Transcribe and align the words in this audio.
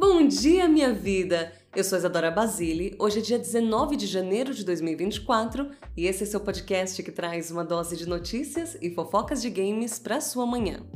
Bom 0.00 0.28
dia, 0.28 0.68
minha 0.68 0.92
vida! 0.92 1.52
Eu 1.74 1.82
sou 1.82 1.98
Isadora 1.98 2.30
Basile, 2.30 2.94
hoje 3.00 3.18
é 3.18 3.20
dia 3.20 3.36
19 3.36 3.96
de 3.96 4.06
janeiro 4.06 4.54
de 4.54 4.64
2024 4.64 5.72
e 5.96 6.06
esse 6.06 6.22
é 6.22 6.26
seu 6.26 6.38
podcast 6.38 7.02
que 7.02 7.10
traz 7.10 7.50
uma 7.50 7.64
dose 7.64 7.96
de 7.96 8.08
notícias 8.08 8.78
e 8.80 8.94
fofocas 8.94 9.42
de 9.42 9.50
games 9.50 9.98
para 9.98 10.20
sua 10.20 10.46
manhã. 10.46 10.86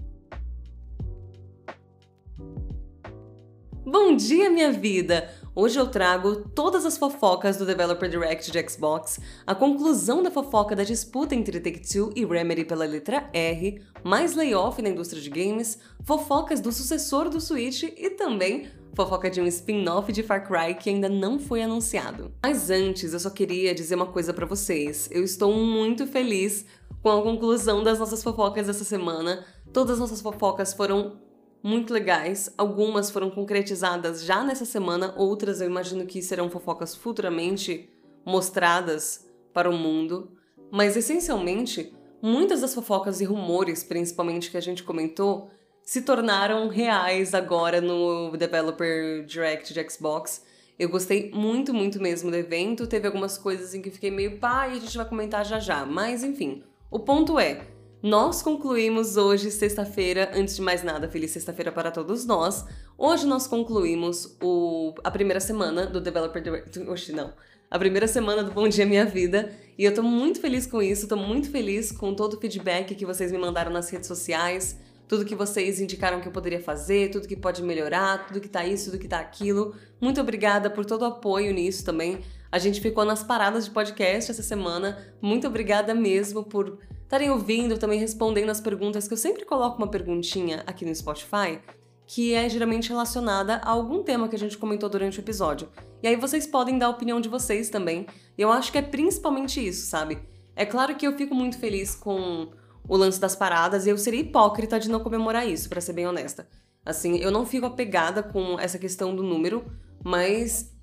Bom 3.84 4.14
dia, 4.14 4.48
minha 4.48 4.70
vida! 4.70 5.28
Hoje 5.54 5.78
eu 5.78 5.86
trago 5.86 6.48
todas 6.54 6.86
as 6.86 6.96
fofocas 6.96 7.58
do 7.58 7.66
Developer 7.66 8.08
Direct 8.08 8.50
de 8.50 8.70
Xbox, 8.70 9.20
a 9.46 9.54
conclusão 9.54 10.22
da 10.22 10.30
fofoca 10.30 10.74
da 10.74 10.82
disputa 10.82 11.34
entre 11.34 11.60
Take-Two 11.60 12.10
e 12.16 12.24
Remedy 12.24 12.64
pela 12.64 12.86
letra 12.86 13.28
R, 13.34 13.82
mais 14.02 14.34
layoff 14.34 14.80
na 14.80 14.88
indústria 14.88 15.20
de 15.20 15.28
games, 15.28 15.78
fofocas 16.04 16.58
do 16.58 16.72
sucessor 16.72 17.28
do 17.28 17.38
Switch 17.38 17.82
e 17.82 18.08
também 18.08 18.70
fofoca 18.94 19.28
de 19.28 19.42
um 19.42 19.46
spin-off 19.46 20.10
de 20.10 20.22
Far 20.22 20.48
Cry 20.48 20.74
que 20.74 20.88
ainda 20.88 21.10
não 21.10 21.38
foi 21.38 21.62
anunciado. 21.62 22.32
Mas 22.42 22.70
antes, 22.70 23.12
eu 23.12 23.20
só 23.20 23.28
queria 23.28 23.74
dizer 23.74 23.94
uma 23.94 24.06
coisa 24.06 24.32
para 24.32 24.46
vocês. 24.46 25.06
Eu 25.12 25.22
estou 25.22 25.54
muito 25.54 26.06
feliz 26.06 26.64
com 27.02 27.10
a 27.10 27.22
conclusão 27.22 27.82
das 27.82 27.98
nossas 27.98 28.22
fofocas 28.22 28.68
dessa 28.68 28.84
semana. 28.84 29.44
Todas 29.70 29.92
as 29.92 29.98
nossas 29.98 30.22
fofocas 30.22 30.72
foram 30.72 31.20
muito 31.62 31.92
legais. 31.92 32.52
Algumas 32.58 33.10
foram 33.10 33.30
concretizadas 33.30 34.24
já 34.24 34.42
nessa 34.42 34.64
semana, 34.64 35.14
outras 35.16 35.60
eu 35.60 35.68
imagino 35.68 36.06
que 36.06 36.20
serão 36.20 36.50
fofocas 36.50 36.94
futuramente 36.94 37.88
mostradas 38.24 39.26
para 39.52 39.70
o 39.70 39.76
mundo. 39.76 40.32
Mas 40.70 40.96
essencialmente, 40.96 41.92
muitas 42.20 42.62
das 42.62 42.74
fofocas 42.74 43.20
e 43.20 43.24
rumores, 43.24 43.84
principalmente 43.84 44.50
que 44.50 44.56
a 44.56 44.62
gente 44.62 44.82
comentou, 44.82 45.50
se 45.82 46.02
tornaram 46.02 46.68
reais 46.68 47.34
agora 47.34 47.80
no 47.80 48.36
Developer 48.36 49.24
Direct 49.26 49.74
de 49.74 49.90
Xbox. 49.90 50.44
Eu 50.78 50.88
gostei 50.88 51.30
muito, 51.32 51.74
muito 51.74 52.00
mesmo 52.00 52.30
do 52.30 52.36
evento. 52.36 52.86
Teve 52.86 53.06
algumas 53.06 53.36
coisas 53.36 53.74
em 53.74 53.82
que 53.82 53.90
fiquei 53.90 54.10
meio 54.10 54.38
pá 54.38 54.68
e 54.68 54.72
a 54.72 54.80
gente 54.80 54.96
vai 54.96 55.06
comentar 55.06 55.44
já 55.44 55.58
já. 55.58 55.84
Mas 55.84 56.24
enfim, 56.24 56.62
o 56.90 56.98
ponto 56.98 57.38
é: 57.38 57.66
nós 58.02 58.42
concluímos 58.42 59.16
hoje, 59.16 59.48
sexta-feira, 59.52 60.32
antes 60.34 60.56
de 60.56 60.62
mais 60.62 60.82
nada, 60.82 61.08
feliz 61.08 61.30
sexta-feira 61.30 61.70
para 61.70 61.88
todos 61.88 62.26
nós. 62.26 62.64
Hoje 62.98 63.24
nós 63.24 63.46
concluímos 63.46 64.36
o, 64.42 64.92
a 65.04 65.10
primeira 65.10 65.38
semana 65.38 65.86
do 65.86 66.00
Developer. 66.00 66.64
Oxe, 66.88 67.12
não. 67.12 67.32
A 67.70 67.78
primeira 67.78 68.08
semana 68.08 68.42
do 68.42 68.50
Bom 68.50 68.66
Dia 68.66 68.84
Minha 68.84 69.04
Vida. 69.04 69.52
E 69.78 69.84
eu 69.84 69.94
tô 69.94 70.02
muito 70.02 70.40
feliz 70.40 70.66
com 70.66 70.82
isso, 70.82 71.06
tô 71.06 71.14
muito 71.14 71.48
feliz 71.48 71.92
com 71.92 72.12
todo 72.12 72.34
o 72.34 72.40
feedback 72.40 72.92
que 72.92 73.06
vocês 73.06 73.30
me 73.30 73.38
mandaram 73.38 73.70
nas 73.70 73.88
redes 73.88 74.08
sociais, 74.08 74.76
tudo 75.06 75.24
que 75.24 75.36
vocês 75.36 75.80
indicaram 75.80 76.20
que 76.20 76.26
eu 76.26 76.32
poderia 76.32 76.60
fazer, 76.60 77.08
tudo 77.10 77.28
que 77.28 77.36
pode 77.36 77.62
melhorar, 77.62 78.26
tudo 78.26 78.40
que 78.40 78.48
tá 78.48 78.66
isso, 78.66 78.90
tudo 78.90 79.00
que 79.00 79.06
tá 79.06 79.20
aquilo. 79.20 79.76
Muito 80.00 80.20
obrigada 80.20 80.68
por 80.68 80.84
todo 80.84 81.02
o 81.02 81.04
apoio 81.04 81.54
nisso 81.54 81.84
também. 81.84 82.18
A 82.50 82.58
gente 82.58 82.80
ficou 82.80 83.04
nas 83.04 83.22
paradas 83.22 83.64
de 83.64 83.70
podcast 83.70 84.32
essa 84.32 84.42
semana. 84.42 84.98
Muito 85.22 85.46
obrigada 85.46 85.94
mesmo 85.94 86.42
por 86.42 86.78
estarem 87.12 87.30
ouvindo, 87.30 87.76
também 87.76 88.00
respondendo 88.00 88.48
as 88.48 88.58
perguntas, 88.58 89.06
que 89.06 89.12
eu 89.12 89.18
sempre 89.18 89.44
coloco 89.44 89.76
uma 89.76 89.86
perguntinha 89.86 90.62
aqui 90.66 90.82
no 90.82 90.94
Spotify, 90.94 91.60
que 92.06 92.32
é 92.32 92.48
geralmente 92.48 92.88
relacionada 92.88 93.56
a 93.56 93.68
algum 93.68 94.02
tema 94.02 94.28
que 94.28 94.34
a 94.34 94.38
gente 94.38 94.56
comentou 94.56 94.88
durante 94.88 95.18
o 95.18 95.20
episódio. 95.20 95.68
E 96.02 96.08
aí 96.08 96.16
vocês 96.16 96.46
podem 96.46 96.78
dar 96.78 96.86
a 96.86 96.88
opinião 96.88 97.20
de 97.20 97.28
vocês 97.28 97.68
também. 97.68 98.06
E 98.36 98.40
eu 98.40 98.50
acho 98.50 98.72
que 98.72 98.78
é 98.78 98.82
principalmente 98.82 99.60
isso, 99.60 99.84
sabe? 99.86 100.20
É 100.56 100.64
claro 100.64 100.94
que 100.96 101.06
eu 101.06 101.14
fico 101.14 101.34
muito 101.34 101.58
feliz 101.58 101.94
com 101.94 102.48
o 102.88 102.96
lance 102.96 103.20
das 103.20 103.36
paradas 103.36 103.86
e 103.86 103.90
eu 103.90 103.98
seria 103.98 104.20
hipócrita 104.20 104.80
de 104.80 104.88
não 104.88 105.00
comemorar 105.00 105.46
isso, 105.46 105.68
para 105.68 105.82
ser 105.82 105.92
bem 105.92 106.06
honesta. 106.06 106.48
Assim, 106.82 107.18
eu 107.18 107.30
não 107.30 107.44
fico 107.44 107.66
apegada 107.66 108.22
com 108.22 108.58
essa 108.58 108.78
questão 108.78 109.14
do 109.14 109.22
número, 109.22 109.66
mas 110.02 110.74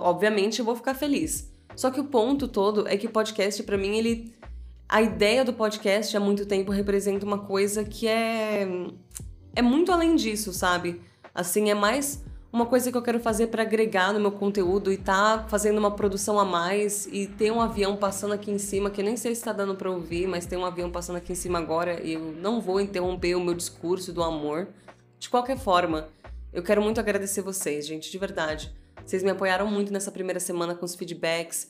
obviamente 0.00 0.60
eu 0.60 0.64
vou 0.64 0.76
ficar 0.76 0.94
feliz. 0.94 1.52
Só 1.74 1.90
que 1.90 1.98
o 1.98 2.04
ponto 2.04 2.46
todo 2.46 2.86
é 2.86 2.96
que 2.96 3.08
o 3.08 3.10
podcast 3.10 3.60
para 3.64 3.76
mim 3.76 3.98
ele 3.98 4.32
a 4.94 5.02
ideia 5.02 5.44
do 5.44 5.52
podcast 5.52 6.16
há 6.16 6.20
muito 6.20 6.46
tempo 6.46 6.70
representa 6.70 7.26
uma 7.26 7.38
coisa 7.38 7.82
que 7.82 8.06
é 8.06 8.64
é 9.56 9.60
muito 9.60 9.90
além 9.90 10.14
disso, 10.14 10.52
sabe? 10.52 11.00
Assim, 11.34 11.68
é 11.68 11.74
mais 11.74 12.22
uma 12.52 12.64
coisa 12.64 12.92
que 12.92 12.96
eu 12.96 13.02
quero 13.02 13.18
fazer 13.18 13.48
para 13.48 13.62
agregar 13.62 14.12
no 14.12 14.20
meu 14.20 14.30
conteúdo 14.30 14.92
e 14.92 14.96
tá 14.96 15.46
fazendo 15.48 15.78
uma 15.78 15.90
produção 15.90 16.38
a 16.38 16.44
mais 16.44 17.08
e 17.10 17.26
ter 17.26 17.50
um 17.50 17.60
avião 17.60 17.96
passando 17.96 18.34
aqui 18.34 18.52
em 18.52 18.58
cima, 18.58 18.88
que 18.88 19.02
nem 19.02 19.16
sei 19.16 19.34
se 19.34 19.42
tá 19.42 19.52
dando 19.52 19.74
para 19.74 19.90
ouvir, 19.90 20.28
mas 20.28 20.46
tem 20.46 20.56
um 20.56 20.64
avião 20.64 20.88
passando 20.92 21.16
aqui 21.16 21.32
em 21.32 21.34
cima 21.34 21.58
agora 21.58 22.00
e 22.00 22.12
eu 22.12 22.32
não 22.40 22.60
vou 22.60 22.80
interromper 22.80 23.34
o 23.34 23.40
meu 23.40 23.54
discurso 23.54 24.12
do 24.12 24.22
amor. 24.22 24.68
De 25.18 25.28
qualquer 25.28 25.58
forma, 25.58 26.06
eu 26.52 26.62
quero 26.62 26.80
muito 26.80 27.00
agradecer 27.00 27.42
vocês, 27.42 27.84
gente, 27.84 28.12
de 28.12 28.16
verdade. 28.16 28.72
Vocês 29.04 29.24
me 29.24 29.30
apoiaram 29.30 29.66
muito 29.66 29.92
nessa 29.92 30.12
primeira 30.12 30.38
semana 30.38 30.72
com 30.72 30.84
os 30.84 30.94
feedbacks. 30.94 31.68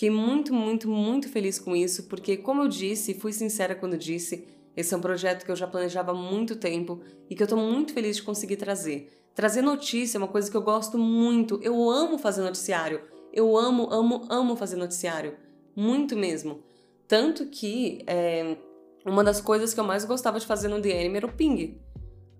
Fiquei 0.00 0.16
muito, 0.16 0.54
muito, 0.54 0.88
muito 0.88 1.28
feliz 1.28 1.58
com 1.58 1.76
isso, 1.76 2.04
porque, 2.04 2.38
como 2.38 2.62
eu 2.62 2.68
disse, 2.68 3.12
fui 3.12 3.34
sincera 3.34 3.74
quando 3.74 3.98
disse, 3.98 4.48
esse 4.74 4.94
é 4.94 4.96
um 4.96 5.00
projeto 5.00 5.44
que 5.44 5.50
eu 5.50 5.56
já 5.56 5.66
planejava 5.66 6.12
há 6.12 6.14
muito 6.14 6.56
tempo 6.56 7.02
e 7.28 7.34
que 7.34 7.42
eu 7.42 7.46
tô 7.46 7.54
muito 7.58 7.92
feliz 7.92 8.16
de 8.16 8.22
conseguir 8.22 8.56
trazer. 8.56 9.12
Trazer 9.34 9.60
notícia 9.60 10.16
é 10.16 10.18
uma 10.18 10.26
coisa 10.26 10.50
que 10.50 10.56
eu 10.56 10.62
gosto 10.62 10.96
muito. 10.96 11.60
Eu 11.62 11.90
amo 11.90 12.16
fazer 12.16 12.40
noticiário. 12.40 13.02
Eu 13.30 13.54
amo, 13.58 13.92
amo, 13.92 14.26
amo 14.30 14.56
fazer 14.56 14.76
noticiário. 14.76 15.36
Muito 15.76 16.16
mesmo. 16.16 16.62
Tanto 17.06 17.44
que 17.48 18.02
é, 18.06 18.56
uma 19.04 19.22
das 19.22 19.38
coisas 19.38 19.74
que 19.74 19.80
eu 19.80 19.84
mais 19.84 20.06
gostava 20.06 20.40
de 20.40 20.46
fazer 20.46 20.68
no 20.68 20.76
Anime 20.76 21.18
era 21.18 21.26
o 21.26 21.32
ping. 21.32 21.78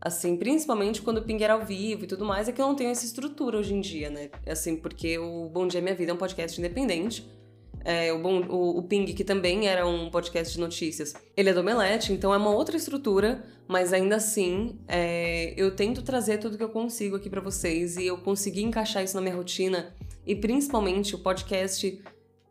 Assim, 0.00 0.34
principalmente 0.38 1.02
quando 1.02 1.18
o 1.18 1.22
ping 1.22 1.44
era 1.44 1.52
ao 1.52 1.66
vivo 1.66 2.04
e 2.04 2.06
tudo 2.06 2.24
mais, 2.24 2.48
é 2.48 2.52
que 2.52 2.62
eu 2.62 2.66
não 2.66 2.74
tenho 2.74 2.88
essa 2.88 3.04
estrutura 3.04 3.58
hoje 3.58 3.74
em 3.74 3.82
dia, 3.82 4.08
né? 4.08 4.30
Assim, 4.46 4.76
porque 4.76 5.18
o 5.18 5.50
Bom 5.50 5.66
Dia 5.66 5.82
Minha 5.82 5.94
Vida 5.94 6.10
é 6.10 6.14
um 6.14 6.16
podcast 6.16 6.58
independente 6.58 7.38
é, 7.84 8.12
o, 8.12 8.18
bom, 8.18 8.40
o, 8.48 8.78
o, 8.78 8.82
Ping, 8.82 9.06
que 9.06 9.24
também 9.24 9.66
era 9.66 9.86
um 9.86 10.10
podcast 10.10 10.54
de 10.54 10.60
notícias, 10.60 11.14
ele 11.36 11.50
é 11.50 11.54
do 11.54 11.60
Omelete, 11.60 12.12
então 12.12 12.32
é 12.32 12.36
uma 12.36 12.50
outra 12.50 12.76
estrutura, 12.76 13.42
mas 13.66 13.92
ainda 13.92 14.16
assim 14.16 14.78
é, 14.86 15.54
eu 15.56 15.74
tento 15.74 16.02
trazer 16.02 16.38
tudo 16.38 16.56
que 16.56 16.64
eu 16.64 16.68
consigo 16.68 17.16
aqui 17.16 17.30
para 17.30 17.40
vocês 17.40 17.96
e 17.96 18.06
eu 18.06 18.18
consegui 18.18 18.62
encaixar 18.62 19.02
isso 19.02 19.16
na 19.16 19.22
minha 19.22 19.34
rotina 19.34 19.94
e 20.26 20.34
principalmente 20.34 21.14
o 21.14 21.18
podcast 21.18 22.02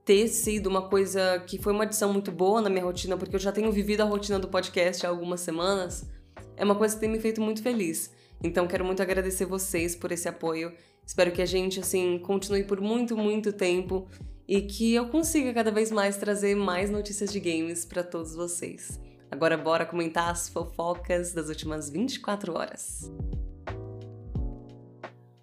ter 0.03 0.27
sido 0.27 0.67
uma 0.67 0.89
coisa 0.89 1.43
que 1.45 1.59
foi 1.59 1.71
uma 1.71 1.83
adição 1.83 2.11
muito 2.11 2.31
boa 2.31 2.61
na 2.61 2.69
minha 2.69 2.83
rotina, 2.83 3.15
porque 3.15 3.35
eu 3.35 3.39
já 3.39 3.51
tenho 3.51 3.71
vivido 3.71 4.01
a 4.01 4.05
rotina 4.05 4.39
do 4.39 4.47
podcast 4.47 5.05
há 5.05 5.09
algumas 5.09 5.41
semanas, 5.41 6.09
é 6.57 6.63
uma 6.63 6.75
coisa 6.75 6.95
que 6.95 7.01
tem 7.01 7.09
me 7.09 7.19
feito 7.19 7.39
muito 7.39 7.61
feliz. 7.61 8.11
Então 8.41 8.67
quero 8.67 8.83
muito 8.83 9.01
agradecer 9.01 9.45
vocês 9.45 9.95
por 9.95 10.11
esse 10.11 10.27
apoio. 10.27 10.73
Espero 11.05 11.31
que 11.31 11.41
a 11.41 11.45
gente 11.45 11.79
assim 11.79 12.17
continue 12.19 12.63
por 12.63 12.81
muito, 12.81 13.15
muito 13.15 13.51
tempo 13.51 14.07
e 14.49 14.63
que 14.63 14.95
eu 14.95 15.07
consiga 15.09 15.53
cada 15.53 15.69
vez 15.69 15.91
mais 15.91 16.17
trazer 16.17 16.55
mais 16.55 16.89
notícias 16.89 17.31
de 17.31 17.39
games 17.39 17.85
para 17.85 18.03
todos 18.03 18.33
vocês. 18.33 18.99
Agora 19.29 19.55
bora 19.55 19.85
comentar 19.85 20.31
as 20.31 20.49
fofocas 20.49 21.31
das 21.33 21.49
últimas 21.49 21.87
24 21.87 22.57
horas. 22.57 23.11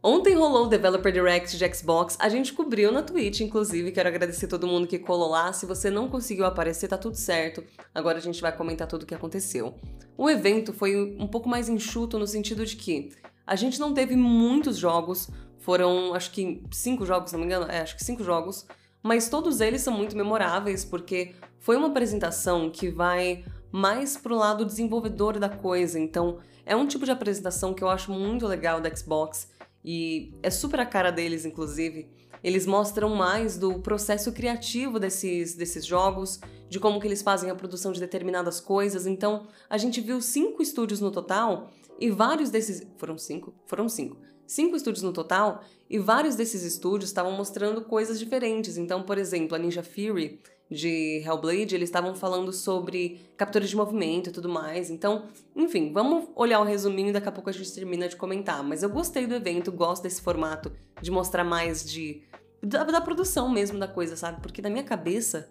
Ontem 0.03 0.35
rolou 0.35 0.65
o 0.67 0.69
Developer 0.69 1.13
Direct 1.13 1.57
de 1.57 1.75
Xbox, 1.75 2.17
a 2.19 2.29
gente 2.29 2.53
cobriu 2.53 2.91
na 2.91 3.01
Twitch, 3.01 3.41
inclusive, 3.43 3.93
quero 3.93 4.09
agradecer 4.09 4.49
todo 4.49 4.67
mundo 4.67 4.89
que 4.89 4.99
colou 4.99 5.31
lá. 5.31 5.53
Se 5.53 5.67
você 5.67 5.89
não 5.89 6.09
conseguiu 6.09 6.45
aparecer, 6.45 6.89
tá 6.89 6.99
tudo 6.99 7.15
certo. 7.17 7.63
Agora 7.95 8.19
a 8.19 8.21
gente 8.21 8.41
vai 8.41 8.57
comentar 8.57 8.89
tudo 8.89 9.05
o 9.05 9.07
que 9.07 9.15
aconteceu. 9.15 9.77
O 10.19 10.29
evento 10.29 10.73
foi 10.73 11.17
um 11.17 11.29
pouco 11.29 11.49
mais 11.49 11.69
enxuto 11.69 12.19
no 12.19 12.27
sentido 12.27 12.67
de 12.67 12.75
que 12.75 13.13
a 13.47 13.55
gente 13.55 13.79
não 13.79 13.95
teve 13.95 14.17
muitos 14.17 14.77
jogos, 14.77 15.29
foram 15.61 16.13
acho 16.13 16.33
que 16.33 16.61
cinco 16.73 17.07
jogos, 17.07 17.31
se 17.31 17.37
não 17.37 17.41
me 17.41 17.47
engano, 17.47 17.71
é, 17.71 17.81
acho 17.83 17.97
que 17.97 18.05
cinco 18.05 18.25
jogos 18.25 18.67
mas 19.07 19.29
todos 19.29 19.61
eles 19.61 19.83
são 19.83 19.95
muito 19.95 20.17
memoráveis 20.17 20.85
porque 20.85 21.35
foi 21.61 21.77
uma 21.77 21.87
apresentação 21.87 22.69
que 22.69 22.91
vai 22.91 23.45
mais 23.71 24.17
pro 24.17 24.35
lado 24.37 24.65
desenvolvedor 24.65 25.39
da 25.39 25.49
coisa. 25.49 25.99
Então, 25.99 26.39
é 26.65 26.75
um 26.75 26.87
tipo 26.87 27.05
de 27.05 27.13
apresentação 27.13 27.73
que 27.73 27.85
eu 27.85 27.89
acho 27.89 28.13
muito 28.13 28.47
legal 28.47 28.81
da 28.81 28.95
Xbox 28.95 29.49
e 29.85 30.35
é 30.43 30.51
super 30.51 30.81
a 30.81 30.87
cara 30.87 31.11
deles, 31.11 31.45
inclusive. 31.45 32.11
Eles 32.43 32.67
mostram 32.67 33.15
mais 33.15 33.57
do 33.57 33.81
processo 33.81 34.33
criativo 34.33 34.99
desses, 34.99 35.55
desses 35.55 35.87
jogos, 35.87 36.41
de 36.69 36.81
como 36.81 37.01
que 37.01 37.07
eles 37.07 37.23
fazem 37.23 37.51
a 37.51 37.55
produção 37.55 37.93
de 37.93 38.01
determinadas 38.01 38.61
coisas. 38.61 39.07
Então, 39.07 39.47
a 39.71 39.79
gente 39.79 40.01
viu 40.01 40.21
cinco 40.21 40.63
estúdios 40.63 41.01
no 41.01 41.11
total 41.11 41.71
e 42.01 42.11
vários 42.11 42.51
desses. 42.51 42.87
Foram 42.99 43.17
cinco? 43.17 43.55
Foram 43.67 43.89
cinco 43.89 44.26
cinco 44.47 44.77
estúdios 44.77 45.03
no 45.03 45.13
total, 45.13 45.63
e 45.89 45.99
vários 45.99 46.37
desses 46.37 46.63
estúdios 46.63 47.11
estavam 47.11 47.33
mostrando 47.33 47.83
coisas 47.83 48.19
diferentes. 48.19 48.77
Então, 48.77 49.03
por 49.03 49.19
exemplo, 49.19 49.55
a 49.55 49.59
Ninja 49.59 49.83
Fury 49.83 50.41
de 50.69 51.23
Hellblade, 51.25 51.75
eles 51.75 51.89
estavam 51.89 52.15
falando 52.15 52.53
sobre 52.53 53.21
captura 53.37 53.65
de 53.65 53.77
movimento 53.77 54.31
e 54.31 54.33
tudo 54.33 54.49
mais. 54.49 54.91
Então, 54.91 55.27
enfim, 55.55 55.93
vamos 55.93 56.29
olhar 56.35 56.61
o 56.61 56.65
resuminho 56.65 57.11
e 57.11 57.13
daqui 57.13 57.29
a 57.29 57.33
pouco 57.33 57.49
a 57.49 57.53
gente 57.53 57.73
termina 57.73 58.09
de 58.09 58.17
comentar. 58.17 58.63
Mas 58.65 58.83
eu 58.83 58.91
gostei 58.91 59.27
do 59.27 59.35
evento, 59.35 59.71
gosto 59.71 60.03
desse 60.03 60.21
formato 60.21 60.73
de 61.01 61.11
mostrar 61.11 61.45
mais 61.45 61.85
de 61.85 62.23
da, 62.63 62.83
da 62.83 63.01
produção 63.01 63.49
mesmo 63.49 63.79
da 63.79 63.87
coisa, 63.87 64.17
sabe? 64.17 64.41
Porque 64.41 64.61
na 64.61 64.69
minha 64.69 64.83
cabeça 64.83 65.49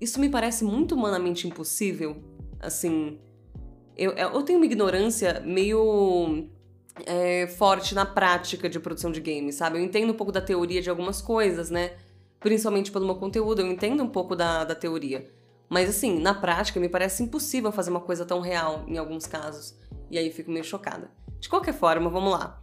isso 0.00 0.20
me 0.20 0.28
parece 0.28 0.64
muito 0.64 0.94
humanamente 0.94 1.48
impossível. 1.48 2.22
Assim, 2.60 3.18
eu, 3.96 4.12
eu 4.12 4.42
tenho 4.42 4.60
uma 4.60 4.66
ignorância 4.66 5.40
meio 5.44 6.48
é, 7.06 7.46
forte 7.46 7.94
na 7.94 8.06
prática 8.06 8.68
de 8.68 8.78
produção 8.80 9.10
de 9.10 9.20
games, 9.20 9.54
sabe? 9.56 9.78
Eu 9.78 9.82
entendo 9.82 10.10
um 10.10 10.16
pouco 10.16 10.32
da 10.32 10.40
teoria 10.40 10.80
de 10.80 10.90
algumas 10.90 11.20
coisas, 11.20 11.70
né? 11.70 11.92
Principalmente 12.40 12.92
pelo 12.92 13.06
meu 13.06 13.16
conteúdo, 13.16 13.60
eu 13.60 13.66
entendo 13.66 14.02
um 14.02 14.08
pouco 14.08 14.36
da, 14.36 14.64
da 14.64 14.74
teoria. 14.74 15.26
Mas 15.68 15.90
assim, 15.90 16.18
na 16.18 16.32
prática, 16.32 16.80
me 16.80 16.88
parece 16.88 17.22
impossível 17.22 17.70
fazer 17.70 17.90
uma 17.90 18.00
coisa 18.00 18.24
tão 18.24 18.40
real 18.40 18.84
em 18.86 18.96
alguns 18.96 19.26
casos. 19.26 19.76
E 20.10 20.16
aí 20.16 20.30
fico 20.30 20.50
meio 20.50 20.64
chocada. 20.64 21.10
De 21.38 21.48
qualquer 21.48 21.74
forma, 21.74 22.08
vamos 22.08 22.32
lá. 22.32 22.60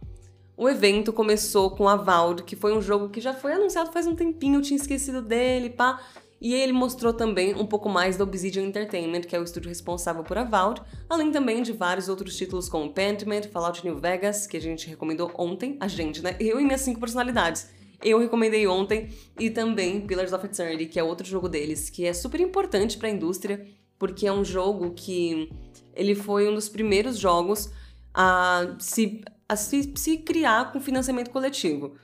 O 0.56 0.68
evento 0.68 1.12
começou 1.12 1.70
com 1.70 1.88
Avowed, 1.88 2.42
que 2.42 2.56
foi 2.56 2.76
um 2.76 2.80
jogo 2.80 3.10
que 3.10 3.20
já 3.20 3.34
foi 3.34 3.52
anunciado 3.52 3.92
faz 3.92 4.06
um 4.06 4.16
tempinho, 4.16 4.58
eu 4.58 4.62
tinha 4.62 4.76
esquecido 4.76 5.20
dele, 5.20 5.70
pá. 5.70 6.00
E 6.46 6.54
ele 6.54 6.72
mostrou 6.72 7.12
também 7.12 7.56
um 7.56 7.66
pouco 7.66 7.88
mais 7.88 8.16
da 8.16 8.22
Obsidian 8.22 8.62
Entertainment, 8.62 9.22
que 9.22 9.34
é 9.34 9.40
o 9.40 9.42
estúdio 9.42 9.68
responsável 9.68 10.22
por 10.22 10.38
Avowed, 10.38 10.80
além 11.10 11.32
também 11.32 11.60
de 11.60 11.72
vários 11.72 12.08
outros 12.08 12.36
títulos 12.36 12.68
como 12.68 12.92
Pentiment, 12.92 13.48
Fallout 13.50 13.84
New 13.84 13.98
Vegas, 13.98 14.46
que 14.46 14.56
a 14.56 14.60
gente 14.60 14.88
recomendou 14.88 15.32
ontem, 15.36 15.76
a 15.80 15.88
gente, 15.88 16.22
né? 16.22 16.36
Eu 16.38 16.60
e 16.60 16.64
minhas 16.64 16.82
cinco 16.82 17.00
personalidades. 17.00 17.68
Eu 18.00 18.20
recomendei 18.20 18.64
ontem, 18.68 19.08
e 19.40 19.50
também 19.50 20.06
Pillars 20.06 20.32
of 20.32 20.46
Eternity, 20.46 20.86
que 20.86 21.00
é 21.00 21.02
outro 21.02 21.26
jogo 21.26 21.48
deles, 21.48 21.90
que 21.90 22.06
é 22.06 22.12
super 22.12 22.38
importante 22.38 22.96
para 22.96 23.08
a 23.08 23.10
indústria, 23.10 23.66
porque 23.98 24.24
é 24.24 24.32
um 24.32 24.44
jogo 24.44 24.92
que 24.92 25.50
ele 25.96 26.14
foi 26.14 26.48
um 26.48 26.54
dos 26.54 26.68
primeiros 26.68 27.18
jogos 27.18 27.72
a 28.14 28.76
se, 28.78 29.20
a 29.48 29.56
se, 29.56 29.92
se 29.96 30.18
criar 30.18 30.70
com 30.72 30.78
financiamento 30.78 31.30
coletivo. 31.30 31.96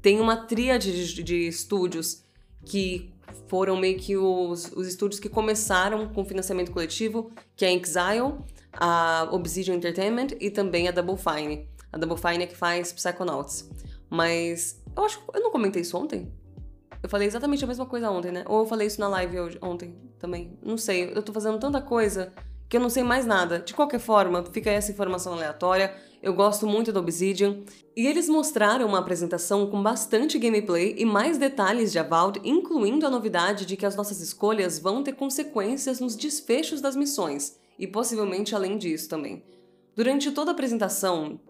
Tem 0.00 0.18
uma 0.20 0.38
tríade 0.38 0.90
de, 0.90 1.22
de 1.22 1.46
estúdios 1.46 2.24
que 2.64 3.12
foram 3.48 3.76
meio 3.76 3.98
que 3.98 4.16
os, 4.16 4.72
os 4.72 4.86
estúdios 4.86 5.20
que 5.20 5.28
começaram 5.28 6.08
com 6.08 6.24
financiamento 6.24 6.70
coletivo, 6.70 7.30
que 7.56 7.64
é 7.64 7.68
a 7.68 7.72
Exile, 7.72 8.34
a 8.72 9.28
Obsidian 9.30 9.74
Entertainment 9.74 10.28
e 10.40 10.50
também 10.50 10.88
a 10.88 10.90
Double 10.90 11.16
Fine. 11.16 11.68
A 11.92 11.98
Double 11.98 12.16
Fine 12.16 12.44
é 12.44 12.46
que 12.46 12.56
faz 12.56 12.92
Psychonauts. 12.92 13.68
Mas 14.08 14.82
eu 14.96 15.04
acho 15.04 15.18
que 15.18 15.24
eu 15.36 15.42
não 15.42 15.50
comentei 15.50 15.82
isso 15.82 15.96
ontem. 15.96 16.32
Eu 17.02 17.08
falei 17.08 17.26
exatamente 17.26 17.64
a 17.64 17.66
mesma 17.66 17.86
coisa 17.86 18.10
ontem, 18.10 18.30
né? 18.30 18.44
Ou 18.46 18.60
eu 18.60 18.66
falei 18.66 18.86
isso 18.86 19.00
na 19.00 19.08
live 19.08 19.40
hoje, 19.40 19.58
ontem 19.62 19.96
também. 20.18 20.58
Não 20.62 20.76
sei, 20.76 21.12
eu 21.14 21.22
tô 21.22 21.32
fazendo 21.32 21.58
tanta 21.58 21.80
coisa 21.80 22.32
que 22.68 22.76
eu 22.76 22.80
não 22.80 22.90
sei 22.90 23.02
mais 23.02 23.26
nada. 23.26 23.58
De 23.58 23.74
qualquer 23.74 23.98
forma, 23.98 24.44
fica 24.44 24.70
essa 24.70 24.92
informação 24.92 25.32
aleatória. 25.32 25.94
Eu 26.22 26.34
gosto 26.34 26.66
muito 26.66 26.92
do 26.92 27.00
Obsidian. 27.00 27.60
E 27.96 28.06
eles 28.06 28.28
mostraram 28.28 28.86
uma 28.86 28.98
apresentação 28.98 29.66
com 29.70 29.82
bastante 29.82 30.38
gameplay 30.38 30.94
e 30.98 31.04
mais 31.04 31.38
detalhes 31.38 31.92
de 31.92 31.98
Avowed, 31.98 32.40
incluindo 32.44 33.06
a 33.06 33.10
novidade 33.10 33.64
de 33.64 33.76
que 33.76 33.86
as 33.86 33.96
nossas 33.96 34.20
escolhas 34.20 34.78
vão 34.78 35.02
ter 35.02 35.14
consequências 35.14 35.98
nos 35.98 36.14
desfechos 36.14 36.80
das 36.80 36.94
missões, 36.94 37.58
e 37.78 37.86
possivelmente 37.86 38.54
além 38.54 38.76
disso 38.76 39.08
também. 39.08 39.42
Durante 39.96 40.30
toda 40.30 40.50
a 40.50 40.54
apresentação, 40.54 41.40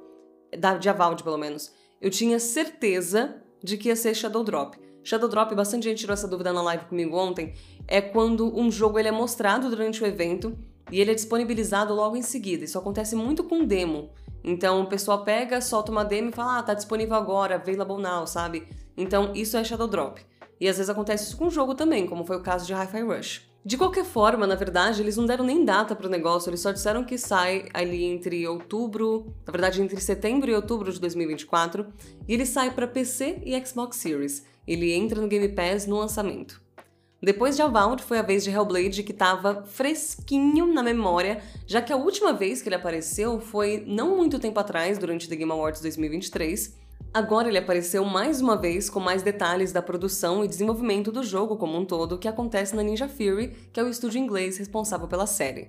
da, 0.56 0.76
de 0.76 0.88
Avowed 0.88 1.22
pelo 1.22 1.38
menos, 1.38 1.72
eu 2.00 2.10
tinha 2.10 2.38
certeza 2.38 3.42
de 3.62 3.76
que 3.76 3.88
ia 3.88 3.96
ser 3.96 4.14
Shadow 4.14 4.42
Drop. 4.42 4.78
Shadow 5.02 5.28
Drop, 5.28 5.54
bastante 5.54 5.84
gente 5.84 5.98
tirou 5.98 6.14
essa 6.14 6.28
dúvida 6.28 6.52
na 6.52 6.62
live 6.62 6.86
comigo 6.86 7.16
ontem, 7.16 7.54
é 7.86 8.00
quando 8.00 8.56
um 8.58 8.70
jogo 8.70 8.98
ele 8.98 9.08
é 9.08 9.12
mostrado 9.12 9.68
durante 9.68 10.02
o 10.02 10.06
evento 10.06 10.56
e 10.90 11.00
ele 11.00 11.10
é 11.10 11.14
disponibilizado 11.14 11.94
logo 11.94 12.16
em 12.16 12.22
seguida. 12.22 12.64
Isso 12.64 12.78
acontece 12.78 13.14
muito 13.14 13.44
com 13.44 13.64
demo. 13.64 14.10
Então, 14.42 14.82
o 14.82 14.86
pessoal 14.86 15.24
pega, 15.24 15.60
solta 15.60 15.92
uma 15.92 16.04
demo 16.04 16.30
e 16.30 16.32
fala, 16.32 16.58
ah, 16.58 16.62
tá 16.62 16.74
disponível 16.74 17.14
agora, 17.16 17.56
available 17.56 18.00
now, 18.00 18.26
sabe? 18.26 18.66
Então, 18.96 19.32
isso 19.34 19.56
é 19.56 19.64
Shadow 19.64 19.86
Drop. 19.86 20.20
E 20.60 20.68
às 20.68 20.76
vezes 20.76 20.90
acontece 20.90 21.24
isso 21.24 21.36
com 21.36 21.46
o 21.46 21.50
jogo 21.50 21.74
também, 21.74 22.06
como 22.06 22.24
foi 22.24 22.36
o 22.36 22.42
caso 22.42 22.66
de 22.66 22.74
Hi-Fi 22.74 23.02
Rush. 23.02 23.50
De 23.62 23.76
qualquer 23.76 24.04
forma, 24.04 24.46
na 24.46 24.54
verdade, 24.54 25.02
eles 25.02 25.18
não 25.18 25.26
deram 25.26 25.44
nem 25.44 25.64
data 25.64 25.94
para 25.94 26.06
o 26.06 26.10
negócio, 26.10 26.48
eles 26.48 26.60
só 26.60 26.72
disseram 26.72 27.04
que 27.04 27.18
sai 27.18 27.68
ali 27.74 28.04
entre 28.04 28.46
outubro, 28.48 29.34
na 29.46 29.52
verdade, 29.52 29.82
entre 29.82 30.00
setembro 30.00 30.50
e 30.50 30.54
outubro 30.54 30.90
de 30.90 30.98
2024, 30.98 31.86
e 32.26 32.32
ele 32.32 32.46
sai 32.46 32.70
para 32.70 32.86
PC 32.86 33.42
e 33.44 33.66
Xbox 33.66 33.98
Series. 33.98 34.46
Ele 34.66 34.92
entra 34.92 35.20
no 35.20 35.28
Game 35.28 35.48
Pass 35.50 35.86
no 35.86 35.98
lançamento. 35.98 36.62
Depois 37.22 37.54
de 37.54 37.60
Avowed, 37.60 38.02
foi 38.02 38.18
a 38.18 38.22
vez 38.22 38.42
de 38.42 38.50
Hellblade 38.50 39.02
que 39.02 39.12
estava 39.12 39.62
fresquinho 39.64 40.72
na 40.72 40.82
memória, 40.82 41.42
já 41.66 41.82
que 41.82 41.92
a 41.92 41.96
última 41.96 42.32
vez 42.32 42.62
que 42.62 42.68
ele 42.68 42.76
apareceu 42.76 43.38
foi 43.38 43.84
não 43.86 44.16
muito 44.16 44.38
tempo 44.38 44.58
atrás, 44.58 44.96
durante 44.96 45.28
The 45.28 45.36
Game 45.36 45.52
Awards 45.52 45.82
2023. 45.82 46.74
Agora 47.12 47.48
ele 47.48 47.58
apareceu 47.58 48.06
mais 48.06 48.40
uma 48.40 48.56
vez 48.56 48.88
com 48.88 49.00
mais 49.00 49.22
detalhes 49.22 49.70
da 49.70 49.82
produção 49.82 50.42
e 50.42 50.48
desenvolvimento 50.48 51.12
do 51.12 51.22
jogo 51.22 51.56
como 51.56 51.76
um 51.76 51.84
todo 51.84 52.16
que 52.16 52.28
acontece 52.28 52.74
na 52.74 52.82
Ninja 52.82 53.06
Fury, 53.06 53.48
que 53.70 53.78
é 53.78 53.82
o 53.82 53.90
estúdio 53.90 54.18
inglês 54.18 54.56
responsável 54.56 55.06
pela 55.06 55.26
série. 55.26 55.68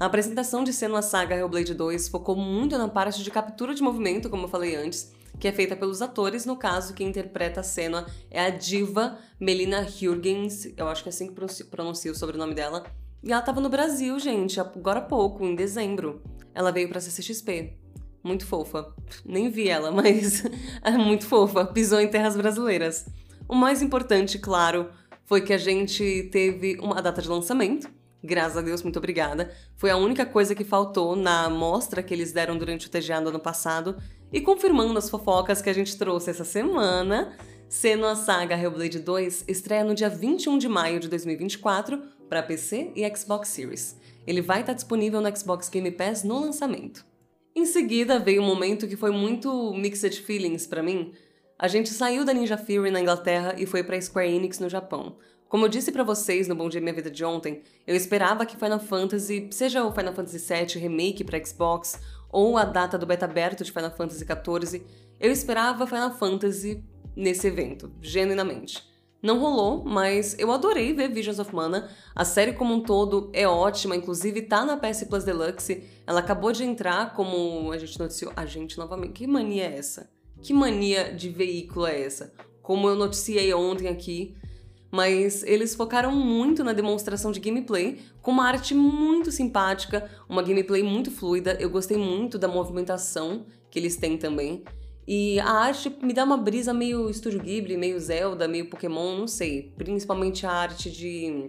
A 0.00 0.06
apresentação 0.06 0.64
de 0.64 0.72
Senua 0.72 1.02
Saga 1.02 1.36
Hellblade 1.36 1.74
2 1.74 2.08
focou 2.08 2.36
muito 2.36 2.78
na 2.78 2.88
parte 2.88 3.22
de 3.22 3.30
captura 3.30 3.74
de 3.74 3.82
movimento, 3.82 4.30
como 4.30 4.44
eu 4.44 4.48
falei 4.48 4.74
antes, 4.76 5.12
que 5.38 5.48
é 5.48 5.52
feita 5.52 5.76
pelos 5.76 6.02
atores. 6.02 6.46
No 6.46 6.56
caso, 6.56 6.94
quem 6.94 7.08
interpreta 7.08 7.60
a 7.60 7.62
cena 7.62 8.06
é 8.30 8.40
a 8.40 8.50
diva 8.50 9.18
Melina 9.38 9.80
Hurgens, 9.80 10.72
eu 10.76 10.88
acho 10.88 11.02
que 11.02 11.08
é 11.08 11.12
assim 11.12 11.28
que 11.28 11.64
pronuncia 11.64 12.10
o 12.10 12.14
sobrenome 12.14 12.54
dela. 12.54 12.84
E 13.22 13.32
ela 13.32 13.40
estava 13.40 13.60
no 13.60 13.68
Brasil, 13.68 14.18
gente, 14.18 14.60
agora 14.60 15.00
há 15.00 15.02
pouco, 15.02 15.44
em 15.44 15.54
dezembro. 15.54 16.22
Ela 16.54 16.70
veio 16.70 16.88
pra 16.88 17.00
CCXP. 17.00 17.76
Muito 18.22 18.46
fofa. 18.46 18.92
Nem 19.24 19.50
vi 19.50 19.68
ela, 19.68 19.90
mas 19.92 20.44
é 20.82 20.90
muito 20.92 21.26
fofa. 21.26 21.64
Pisou 21.66 22.00
em 22.00 22.08
terras 22.08 22.36
brasileiras. 22.36 23.06
O 23.48 23.54
mais 23.54 23.82
importante, 23.82 24.38
claro, 24.38 24.90
foi 25.24 25.40
que 25.40 25.52
a 25.52 25.58
gente 25.58 26.28
teve 26.32 26.76
uma 26.80 27.02
data 27.02 27.20
de 27.20 27.28
lançamento. 27.28 27.88
Graças 28.26 28.56
a 28.56 28.60
Deus, 28.60 28.82
muito 28.82 28.98
obrigada. 28.98 29.52
Foi 29.76 29.88
a 29.88 29.96
única 29.96 30.26
coisa 30.26 30.52
que 30.52 30.64
faltou 30.64 31.14
na 31.14 31.48
mostra 31.48 32.02
que 32.02 32.12
eles 32.12 32.32
deram 32.32 32.58
durante 32.58 32.88
o 32.88 32.90
TGA 32.90 33.20
do 33.20 33.28
ano 33.28 33.38
passado, 33.38 33.96
e 34.32 34.40
confirmando 34.40 34.98
as 34.98 35.08
fofocas 35.08 35.62
que 35.62 35.70
a 35.70 35.72
gente 35.72 35.96
trouxe 35.96 36.30
essa 36.30 36.42
semana, 36.42 37.36
sendo 37.68 38.04
a 38.04 38.16
saga 38.16 38.58
Hellblade 38.58 38.98
2 38.98 39.44
estreia 39.46 39.84
no 39.84 39.94
dia 39.94 40.08
21 40.08 40.58
de 40.58 40.68
maio 40.68 40.98
de 40.98 41.08
2024 41.08 42.02
para 42.28 42.42
PC 42.42 42.90
e 42.96 43.16
Xbox 43.16 43.48
Series. 43.50 43.96
Ele 44.26 44.42
vai 44.42 44.62
estar 44.62 44.72
disponível 44.72 45.20
no 45.20 45.36
Xbox 45.36 45.68
Game 45.68 45.92
Pass 45.92 46.24
no 46.24 46.40
lançamento. 46.40 47.06
Em 47.54 47.64
seguida 47.64 48.18
veio 48.18 48.42
um 48.42 48.46
momento 48.46 48.88
que 48.88 48.96
foi 48.96 49.12
muito 49.12 49.72
mixed 49.72 50.20
feelings 50.22 50.66
para 50.66 50.82
mim. 50.82 51.12
A 51.56 51.68
gente 51.68 51.90
saiu 51.90 52.24
da 52.24 52.34
Ninja 52.34 52.58
Fury 52.58 52.90
na 52.90 53.00
Inglaterra 53.00 53.54
e 53.56 53.66
foi 53.66 53.84
para 53.84 54.00
Square 54.00 54.34
Enix 54.34 54.58
no 54.58 54.68
Japão. 54.68 55.16
Como 55.48 55.64
eu 55.64 55.68
disse 55.68 55.92
para 55.92 56.02
vocês 56.02 56.48
no 56.48 56.56
Bom 56.56 56.68
Dia 56.68 56.80
Minha 56.80 56.92
Vida 56.92 57.08
de 57.08 57.24
ontem, 57.24 57.62
eu 57.86 57.94
esperava 57.94 58.44
que 58.44 58.56
Final 58.56 58.80
Fantasy, 58.80 59.48
seja 59.52 59.84
o 59.84 59.92
Final 59.92 60.12
Fantasy 60.12 60.38
VII 60.38 60.80
Remake 60.80 61.22
para 61.22 61.42
Xbox 61.44 62.00
ou 62.28 62.58
a 62.58 62.64
data 62.64 62.98
do 62.98 63.06
beta 63.06 63.26
aberto 63.26 63.62
de 63.62 63.70
Final 63.70 63.92
Fantasy 63.92 64.24
XIV, 64.24 64.84
eu 65.20 65.30
esperava 65.30 65.86
Final 65.86 66.12
Fantasy 66.16 66.82
nesse 67.14 67.46
evento, 67.46 67.92
genuinamente. 68.02 68.82
Não 69.22 69.38
rolou, 69.38 69.84
mas 69.84 70.36
eu 70.36 70.50
adorei 70.50 70.92
ver 70.92 71.12
Visions 71.12 71.38
of 71.38 71.54
Mana. 71.54 71.88
A 72.14 72.24
série 72.24 72.52
como 72.52 72.74
um 72.74 72.80
todo 72.80 73.30
é 73.32 73.46
ótima, 73.46 73.94
inclusive 73.94 74.42
tá 74.42 74.64
na 74.64 74.76
PS 74.76 75.04
Plus 75.04 75.22
Deluxe. 75.22 75.84
Ela 76.04 76.20
acabou 76.20 76.50
de 76.50 76.64
entrar 76.64 77.14
como 77.14 77.70
a 77.70 77.78
gente 77.78 77.98
noticiou. 77.98 78.32
A 78.36 78.44
gente 78.44 78.76
novamente. 78.76 79.12
Que 79.12 79.26
mania 79.26 79.64
é 79.64 79.78
essa? 79.78 80.10
Que 80.42 80.52
mania 80.52 81.14
de 81.14 81.30
veículo 81.30 81.86
é 81.86 82.02
essa? 82.02 82.32
Como 82.62 82.88
eu 82.88 82.94
noticiei 82.94 83.54
ontem 83.54 83.88
aqui, 83.88 84.36
mas 84.96 85.42
eles 85.42 85.74
focaram 85.74 86.10
muito 86.10 86.64
na 86.64 86.72
demonstração 86.72 87.30
de 87.30 87.38
gameplay, 87.38 88.00
com 88.22 88.30
uma 88.30 88.46
arte 88.48 88.74
muito 88.74 89.30
simpática, 89.30 90.10
uma 90.26 90.42
gameplay 90.42 90.82
muito 90.82 91.10
fluida. 91.10 91.54
Eu 91.60 91.68
gostei 91.68 91.98
muito 91.98 92.38
da 92.38 92.48
movimentação 92.48 93.44
que 93.70 93.78
eles 93.78 93.96
têm 93.96 94.16
também. 94.16 94.64
E 95.06 95.38
a 95.40 95.50
arte 95.50 95.94
me 96.00 96.14
dá 96.14 96.24
uma 96.24 96.38
brisa 96.38 96.72
meio 96.72 97.10
Estúdio 97.10 97.40
Ghibli, 97.40 97.76
meio 97.76 98.00
Zelda, 98.00 98.48
meio 98.48 98.70
Pokémon, 98.70 99.18
não 99.18 99.28
sei. 99.28 99.70
Principalmente 99.76 100.46
a 100.46 100.50
arte 100.50 100.90
de 100.90 101.46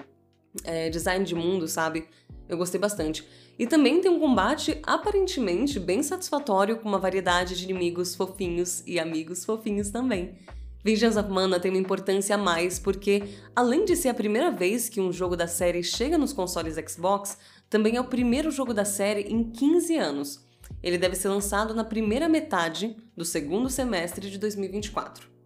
é, 0.65 0.89
design 0.89 1.23
de 1.23 1.33
mundo, 1.33 1.69
sabe? 1.69 2.05
Eu 2.49 2.57
gostei 2.57 2.81
bastante. 2.81 3.25
E 3.57 3.65
também 3.65 4.01
tem 4.01 4.11
um 4.11 4.19
combate 4.19 4.77
aparentemente 4.83 5.79
bem 5.79 6.03
satisfatório 6.03 6.79
com 6.79 6.89
uma 6.89 6.99
variedade 6.99 7.55
de 7.55 7.63
inimigos 7.63 8.13
fofinhos 8.13 8.83
e 8.85 8.99
amigos 8.99 9.45
fofinhos 9.45 9.89
também. 9.89 10.35
Vengeance 10.83 11.17
of 11.17 11.29
Mana 11.29 11.59
tem 11.59 11.71
uma 11.71 11.79
importância 11.79 12.35
a 12.35 12.37
mais 12.37 12.79
porque, 12.79 13.23
além 13.55 13.85
de 13.85 13.95
ser 13.95 14.09
a 14.09 14.13
primeira 14.13 14.51
vez 14.51 14.87
que 14.89 15.01
um 15.01 15.11
jogo 15.11 15.35
da 15.35 15.47
série 15.47 15.83
chega 15.83 16.17
nos 16.17 16.33
consoles 16.33 16.75
Xbox, 16.89 17.37
também 17.69 17.95
é 17.95 18.01
o 18.01 18.05
primeiro 18.05 18.51
jogo 18.51 18.73
da 18.73 18.85
série 18.85 19.21
em 19.21 19.51
15 19.51 19.97
anos. 19.97 20.47
Ele 20.81 20.97
deve 20.97 21.15
ser 21.15 21.29
lançado 21.29 21.73
na 21.73 21.83
primeira 21.83 22.29
metade 22.29 22.95
do 23.15 23.25
segundo 23.25 23.69
semestre 23.69 24.29
de 24.29 24.37
2024. 24.37 25.37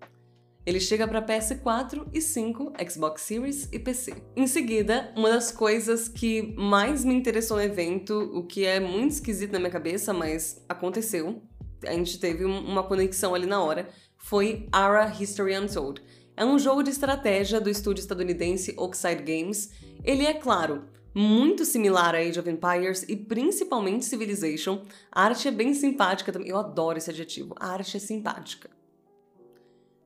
Ele 0.63 0.79
chega 0.79 1.07
para 1.07 1.21
PS4 1.21 2.07
e 2.13 2.21
5, 2.21 2.73
Xbox 2.88 3.23
Series 3.23 3.67
e 3.71 3.79
PC. 3.79 4.13
Em 4.35 4.45
seguida, 4.45 5.11
uma 5.15 5.29
das 5.29 5.51
coisas 5.51 6.07
que 6.07 6.53
mais 6.55 7.03
me 7.03 7.15
interessou 7.15 7.57
no 7.57 7.63
evento, 7.63 8.13
o 8.33 8.45
que 8.45 8.63
é 8.65 8.79
muito 8.79 9.11
esquisito 9.11 9.53
na 9.53 9.59
minha 9.59 9.71
cabeça, 9.71 10.13
mas 10.13 10.63
aconteceu, 10.69 11.41
a 11.83 11.93
gente 11.93 12.19
teve 12.19 12.45
uma 12.45 12.83
conexão 12.83 13.33
ali 13.33 13.47
na 13.47 13.59
hora, 13.59 13.89
foi 14.21 14.67
Ara 14.71 15.11
History 15.19 15.57
Untold. 15.57 16.01
É 16.37 16.45
um 16.45 16.57
jogo 16.57 16.83
de 16.83 16.91
estratégia 16.91 17.59
do 17.59 17.69
estúdio 17.69 18.01
estadunidense 18.01 18.73
Oxide 18.77 19.23
Games. 19.23 19.71
Ele 20.03 20.25
é, 20.25 20.33
claro, 20.33 20.85
muito 21.13 21.65
similar 21.65 22.15
a 22.15 22.19
Age 22.19 22.39
of 22.39 22.49
Empires 22.49 23.03
e 23.09 23.15
principalmente 23.15 24.05
Civilization. 24.05 24.85
A 25.11 25.23
arte 25.25 25.47
é 25.47 25.51
bem 25.51 25.73
simpática 25.73 26.31
também. 26.31 26.47
Eu 26.47 26.57
adoro 26.57 26.97
esse 26.97 27.09
adjetivo. 27.09 27.55
A 27.59 27.73
arte 27.73 27.97
é 27.97 27.99
simpática. 27.99 28.69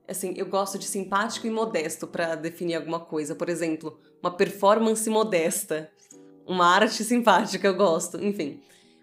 Assim, 0.08 0.34
eu 0.38 0.46
gosto 0.46 0.80
de 0.80 0.86
simpático 0.86 1.46
e 1.46 1.52
modesto 1.52 2.08
para 2.08 2.36
definir 2.36 2.76
alguma 2.76 3.00
coisa. 3.00 3.36
Por 3.36 3.50
exemplo, 3.50 4.00
uma 4.24 4.32
performance 4.32 5.08
modesta. 5.10 5.92
Uma 6.48 6.68
arte 6.68 7.04
simpática, 7.04 7.68
eu 7.68 7.76
gosto. 7.76 8.18
Enfim. 8.24 8.62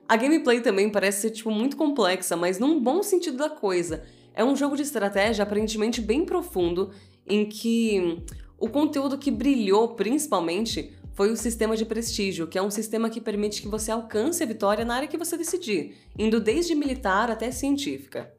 A 0.08 0.16
gameplay 0.16 0.60
também 0.60 0.90
parece 0.90 1.22
ser, 1.22 1.30
tipo, 1.30 1.50
muito 1.50 1.76
complexa, 1.76 2.36
mas 2.36 2.58
num 2.58 2.80
bom 2.80 3.02
sentido 3.02 3.36
da 3.36 3.50
coisa. 3.50 4.04
É 4.34 4.44
um 4.44 4.56
jogo 4.56 4.76
de 4.76 4.82
estratégia 4.82 5.42
aparentemente 5.42 6.00
bem 6.00 6.24
profundo, 6.24 6.90
em 7.26 7.44
que 7.46 8.22
o 8.58 8.68
conteúdo 8.68 9.18
que 9.18 9.30
brilhou, 9.30 9.94
principalmente, 9.94 10.92
foi 11.14 11.30
o 11.30 11.36
sistema 11.36 11.76
de 11.76 11.84
prestígio, 11.84 12.46
que 12.46 12.58
é 12.58 12.62
um 12.62 12.70
sistema 12.70 13.10
que 13.10 13.20
permite 13.20 13.60
que 13.60 13.68
você 13.68 13.90
alcance 13.90 14.42
a 14.42 14.46
vitória 14.46 14.84
na 14.84 14.94
área 14.94 15.08
que 15.08 15.18
você 15.18 15.36
decidir, 15.36 15.96
indo 16.18 16.40
desde 16.40 16.74
militar 16.74 17.30
até 17.30 17.50
científica. 17.50 18.32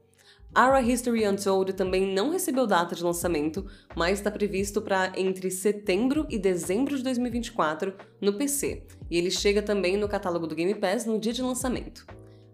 Ara 0.55 0.81
History 0.81 1.27
Untold 1.27 1.73
também 1.73 2.13
não 2.13 2.29
recebeu 2.29 2.67
data 2.67 2.93
de 2.93 3.03
lançamento, 3.03 3.65
mas 3.95 4.19
está 4.19 4.29
previsto 4.29 4.81
para 4.81 5.11
entre 5.17 5.49
setembro 5.49 6.27
e 6.29 6.37
dezembro 6.37 6.95
de 6.95 7.03
2024 7.03 7.93
no 8.21 8.33
PC, 8.33 8.83
e 9.09 9.17
ele 9.17 9.31
chega 9.31 9.61
também 9.61 9.97
no 9.97 10.07
catálogo 10.07 10.45
do 10.45 10.55
Game 10.55 10.75
Pass 10.75 11.05
no 11.05 11.19
dia 11.19 11.33
de 11.33 11.41
lançamento. 11.41 12.05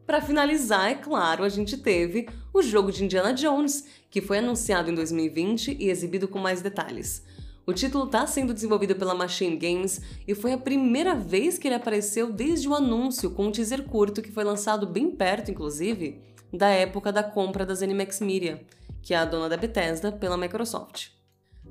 Para 0.09 0.21
finalizar, 0.21 0.89
é 0.89 0.95
claro, 0.95 1.43
a 1.43 1.49
gente 1.49 1.77
teve 1.77 2.27
o 2.51 2.63
jogo 2.63 2.91
de 2.91 3.05
Indiana 3.05 3.31
Jones, 3.31 3.85
que 4.09 4.21
foi 4.21 4.39
anunciado 4.39 4.89
em 4.89 4.95
2020 4.95 5.77
e 5.79 5.87
exibido 5.87 6.27
com 6.27 6.39
mais 6.39 6.63
detalhes. 6.63 7.23
O 7.63 7.73
título 7.73 8.05
está 8.05 8.25
sendo 8.25 8.51
desenvolvido 8.51 8.95
pela 8.95 9.13
Machine 9.13 9.55
Games 9.55 10.01
e 10.27 10.33
foi 10.33 10.51
a 10.53 10.57
primeira 10.57 11.13
vez 11.13 11.59
que 11.59 11.67
ele 11.67 11.75
apareceu 11.75 12.33
desde 12.33 12.67
o 12.67 12.73
anúncio 12.73 13.29
com 13.29 13.45
um 13.45 13.51
teaser 13.51 13.83
curto 13.83 14.23
que 14.23 14.31
foi 14.31 14.43
lançado 14.43 14.87
bem 14.87 15.11
perto, 15.11 15.51
inclusive, 15.51 16.19
da 16.51 16.69
época 16.69 17.11
da 17.11 17.21
compra 17.21 17.63
da 17.63 17.75
ZeniMax 17.75 18.19
Media, 18.19 18.65
que 19.03 19.13
é 19.13 19.17
a 19.17 19.25
dona 19.25 19.47
da 19.47 19.57
Bethesda, 19.57 20.11
pela 20.11 20.35
Microsoft. 20.35 21.18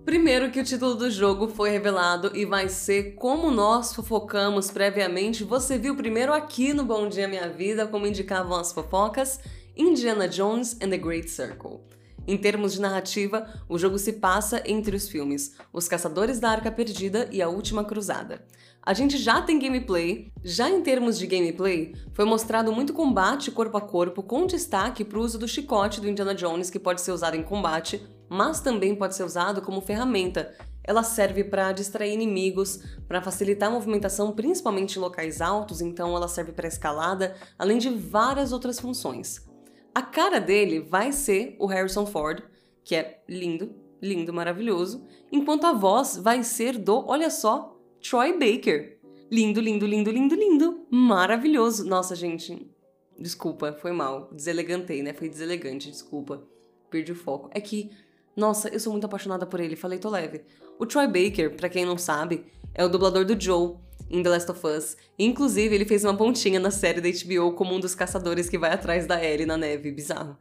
Primeiro 0.05 0.51
que 0.51 0.61
o 0.61 0.65
título 0.65 0.95
do 0.95 1.11
jogo 1.11 1.49
foi 1.49 1.71
revelado 1.71 2.35
e 2.35 2.45
vai 2.45 2.69
ser 2.69 3.15
como 3.15 3.51
nós 3.51 3.95
fofocamos 3.95 4.71
previamente. 4.71 5.45
Você 5.45 5.77
viu 5.79 5.95
primeiro 5.95 6.33
aqui 6.33 6.73
no 6.73 6.85
Bom 6.85 7.09
Dia 7.09 7.29
Minha 7.29 7.49
Vida, 7.49 7.87
como 7.87 8.07
indicavam 8.07 8.59
as 8.59 8.73
fofocas, 8.73 9.39
Indiana 9.77 10.27
Jones 10.27 10.77
and 10.83 10.91
the 10.91 10.99
Great 10.99 11.31
Circle. 11.31 11.81
Em 12.27 12.37
termos 12.37 12.75
de 12.75 12.81
narrativa, 12.81 13.47
o 13.69 13.79
jogo 13.79 13.99
se 13.99 14.15
passa 14.15 14.63
entre 14.67 14.95
os 14.95 15.09
filmes 15.09 15.55
Os 15.73 15.89
Caçadores 15.89 16.39
da 16.39 16.51
Arca 16.51 16.71
Perdida 16.71 17.29
e 17.33 17.41
A 17.41 17.49
Última 17.49 17.85
Cruzada. 17.85 18.45
A 18.89 18.95
gente 18.95 19.19
já 19.19 19.43
tem 19.43 19.59
gameplay, 19.59 20.33
já 20.43 20.71
em 20.71 20.81
termos 20.81 21.19
de 21.19 21.27
gameplay, 21.27 21.95
foi 22.15 22.25
mostrado 22.25 22.73
muito 22.73 22.95
combate 22.95 23.51
corpo 23.51 23.77
a 23.77 23.83
corpo, 23.83 24.23
com 24.23 24.47
destaque 24.47 25.05
para 25.05 25.19
o 25.19 25.23
uso 25.23 25.39
do 25.39 25.47
chicote 25.47 26.01
do 26.01 26.09
Indiana 26.09 26.35
Jones, 26.35 26.71
que 26.71 26.79
pode 26.79 27.03
ser 27.03 27.13
usado 27.13 27.37
em 27.37 27.43
combate, 27.43 28.03
mas 28.31 28.63
também 28.63 28.97
pode 28.97 29.15
ser 29.15 29.25
usado 29.25 29.61
como 29.61 29.83
ferramenta. 29.83 30.55
Ela 30.83 31.03
serve 31.03 31.45
para 31.45 31.71
distrair 31.73 32.15
inimigos, 32.15 32.83
para 33.07 33.21
facilitar 33.21 33.69
a 33.69 33.73
movimentação, 33.73 34.33
principalmente 34.33 34.97
em 34.97 35.03
locais 35.03 35.43
altos, 35.43 35.83
então 35.83 36.17
ela 36.17 36.27
serve 36.27 36.53
para 36.53 36.67
escalada, 36.67 37.37
além 37.59 37.77
de 37.77 37.91
várias 37.91 38.53
outras 38.53 38.81
funções. 38.81 39.47
A 39.95 40.01
cara 40.01 40.41
dele 40.41 40.81
vai 40.81 41.13
ser 41.13 41.57
o 41.59 41.67
Harrison 41.67 42.07
Ford, 42.07 42.43
que 42.83 42.97
é 42.97 43.23
lindo, 43.29 43.71
lindo, 44.01 44.33
maravilhoso, 44.33 45.05
enquanto 45.31 45.67
a 45.67 45.75
voz 45.75 46.17
vai 46.17 46.43
ser 46.43 46.79
do, 46.79 47.05
olha 47.07 47.29
só, 47.29 47.78
Troy 48.01 48.33
Baker. 48.39 48.99
Lindo, 49.31 49.61
lindo, 49.61 49.87
lindo, 49.87 50.11
lindo, 50.11 50.35
lindo, 50.35 50.87
maravilhoso. 50.91 51.85
Nossa, 51.85 52.17
gente, 52.17 52.71
desculpa, 53.19 53.75
foi 53.75 53.93
mal, 53.93 54.31
deselegantei, 54.33 55.03
né? 55.03 55.13
Foi 55.13 55.29
deselegante, 55.29 55.91
desculpa. 55.91 56.43
Perdi 56.91 57.13
o 57.13 57.15
foco. 57.15 57.51
É 57.53 57.61
que 57.61 57.91
nossa, 58.39 58.69
eu 58.69 58.79
sou 58.79 58.93
muito 58.93 59.05
apaixonada 59.05 59.45
por 59.45 59.59
ele, 59.59 59.75
falei, 59.75 59.99
tô 59.99 60.09
leve. 60.09 60.43
O 60.79 60.87
Troy 60.87 61.09
Baker, 61.09 61.57
para 61.57 61.69
quem 61.69 61.85
não 61.85 61.99
sabe, 61.99 62.47
é 62.73 62.85
o 62.85 62.89
dublador 62.89 63.25
do 63.25 63.39
Joe 63.39 63.75
em 64.09 64.23
The 64.23 64.29
Last 64.29 64.51
of 64.53 64.65
Us. 64.65 64.97
Inclusive, 65.19 65.75
ele 65.75 65.85
fez 65.85 66.05
uma 66.05 66.17
pontinha 66.17 66.61
na 66.61 66.71
série 66.71 67.01
da 67.01 67.09
HBO 67.09 67.55
como 67.55 67.75
um 67.75 67.81
dos 67.81 67.97
caçadores 67.97 68.49
que 68.49 68.57
vai 68.57 68.73
atrás 68.73 69.09
da 69.09 69.21
Ellie 69.21 69.45
na 69.45 69.57
neve, 69.57 69.91
bizarro. 69.91 70.39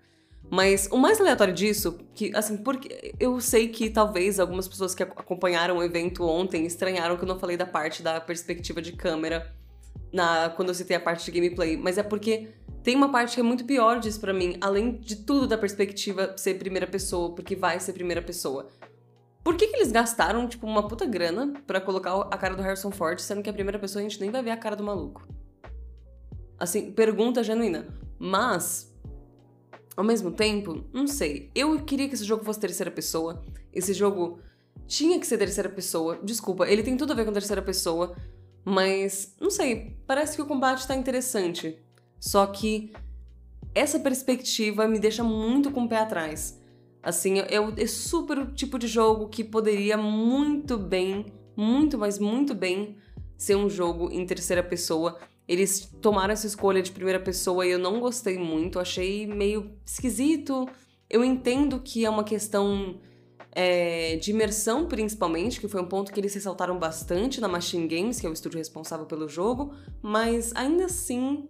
Mas 0.49 0.87
o 0.91 0.97
mais 0.97 1.19
aleatório 1.19 1.53
disso, 1.53 1.99
que 2.13 2.31
assim, 2.35 2.57
porque 2.57 3.13
eu 3.19 3.39
sei 3.41 3.67
que 3.67 3.89
talvez 3.89 4.39
algumas 4.39 4.67
pessoas 4.67 4.95
que 4.95 5.03
acompanharam 5.03 5.77
o 5.77 5.83
evento 5.83 6.23
ontem 6.23 6.65
estranharam 6.65 7.17
que 7.17 7.23
eu 7.23 7.27
não 7.27 7.37
falei 7.37 7.57
da 7.57 7.65
parte 7.65 8.01
da 8.01 8.21
perspectiva 8.21 8.81
de 8.81 8.93
câmera 8.93 9.53
na 10.11 10.49
quando 10.49 10.69
eu 10.69 10.75
citei 10.75 10.95
a 10.95 10.99
parte 10.99 11.25
de 11.25 11.31
gameplay, 11.31 11.75
mas 11.75 11.97
é 11.97 12.03
porque 12.03 12.49
tem 12.81 12.95
uma 12.95 13.11
parte 13.11 13.35
que 13.35 13.41
é 13.41 13.43
muito 13.43 13.65
pior 13.65 13.99
disso 13.99 14.21
para 14.21 14.33
mim, 14.33 14.57
além 14.61 14.93
de 14.93 15.17
tudo 15.17 15.45
da 15.47 15.57
perspectiva 15.57 16.33
ser 16.37 16.53
primeira 16.53 16.87
pessoa, 16.87 17.35
porque 17.35 17.53
vai 17.53 17.79
ser 17.81 17.91
primeira 17.91 18.21
pessoa. 18.21 18.69
Por 19.43 19.55
que, 19.55 19.67
que 19.67 19.75
eles 19.75 19.91
gastaram, 19.91 20.47
tipo, 20.47 20.65
uma 20.65 20.87
puta 20.87 21.05
grana 21.05 21.53
para 21.65 21.81
colocar 21.81 22.13
a 22.19 22.37
cara 22.37 22.55
do 22.55 22.61
Harrison 22.61 22.91
Ford, 22.91 23.19
sendo 23.19 23.41
que 23.41 23.49
a 23.49 23.53
primeira 23.53 23.79
pessoa 23.79 24.01
a 24.01 24.03
gente 24.03 24.19
nem 24.19 24.29
vai 24.29 24.43
ver 24.43 24.51
a 24.51 24.57
cara 24.57 24.75
do 24.75 24.83
maluco? 24.83 25.27
Assim, 26.59 26.91
pergunta 26.91 27.43
genuína. 27.43 27.87
Mas, 28.19 28.96
ao 29.97 30.03
mesmo 30.03 30.31
tempo, 30.31 30.85
não 30.93 31.07
sei. 31.07 31.49
Eu 31.55 31.83
queria 31.83 32.07
que 32.07 32.13
esse 32.13 32.23
jogo 32.23 32.45
fosse 32.45 32.59
terceira 32.59 32.91
pessoa. 32.91 33.43
Esse 33.73 33.95
jogo 33.95 34.39
tinha 34.85 35.19
que 35.19 35.25
ser 35.25 35.39
terceira 35.39 35.69
pessoa. 35.69 36.19
Desculpa, 36.23 36.69
ele 36.69 36.83
tem 36.83 36.95
tudo 36.95 37.13
a 37.13 37.15
ver 37.15 37.25
com 37.25 37.33
terceira 37.33 37.63
pessoa. 37.63 38.15
Mas, 38.63 39.35
não 39.41 39.49
sei, 39.49 39.97
parece 40.05 40.35
que 40.35 40.41
o 40.41 40.45
combate 40.45 40.87
tá 40.87 40.95
interessante. 40.95 41.79
Só 42.19 42.45
que 42.45 42.93
essa 43.73 43.99
perspectiva 43.99 44.87
me 44.87 44.99
deixa 44.99 45.23
muito 45.23 45.71
com 45.71 45.85
o 45.85 45.89
pé 45.89 45.97
atrás. 45.97 46.61
Assim, 47.01 47.39
é, 47.39 47.55
é 47.55 47.87
super 47.87 48.37
o 48.37 48.51
tipo 48.53 48.77
de 48.77 48.87
jogo 48.87 49.29
que 49.29 49.43
poderia 49.43 49.97
muito 49.97 50.77
bem, 50.77 51.25
muito, 51.55 51.97
mas 51.97 52.19
muito 52.19 52.53
bem, 52.53 52.97
ser 53.35 53.55
um 53.55 53.69
jogo 53.69 54.11
em 54.11 54.25
terceira 54.25 54.61
pessoa. 54.61 55.17
Eles 55.47 55.89
tomaram 56.01 56.33
essa 56.33 56.45
escolha 56.45 56.81
de 56.81 56.91
primeira 56.91 57.19
pessoa 57.19 57.65
e 57.65 57.71
eu 57.71 57.79
não 57.79 57.99
gostei 57.99 58.37
muito, 58.37 58.79
achei 58.79 59.25
meio 59.25 59.71
esquisito. 59.85 60.67
Eu 61.09 61.23
entendo 61.23 61.79
que 61.79 62.05
é 62.05 62.09
uma 62.09 62.23
questão 62.23 62.99
é, 63.53 64.17
de 64.17 64.31
imersão, 64.31 64.87
principalmente, 64.87 65.59
que 65.59 65.67
foi 65.67 65.81
um 65.81 65.87
ponto 65.87 66.11
que 66.11 66.19
eles 66.19 66.33
ressaltaram 66.33 66.77
bastante 66.77 67.39
na 67.39 67.47
Machine 67.47 67.87
Games, 67.87 68.19
que 68.19 68.27
é 68.27 68.29
o 68.29 68.33
estúdio 68.33 68.57
responsável 68.57 69.05
pelo 69.05 69.29
jogo, 69.29 69.73
mas 70.01 70.53
ainda 70.53 70.85
assim 70.85 71.47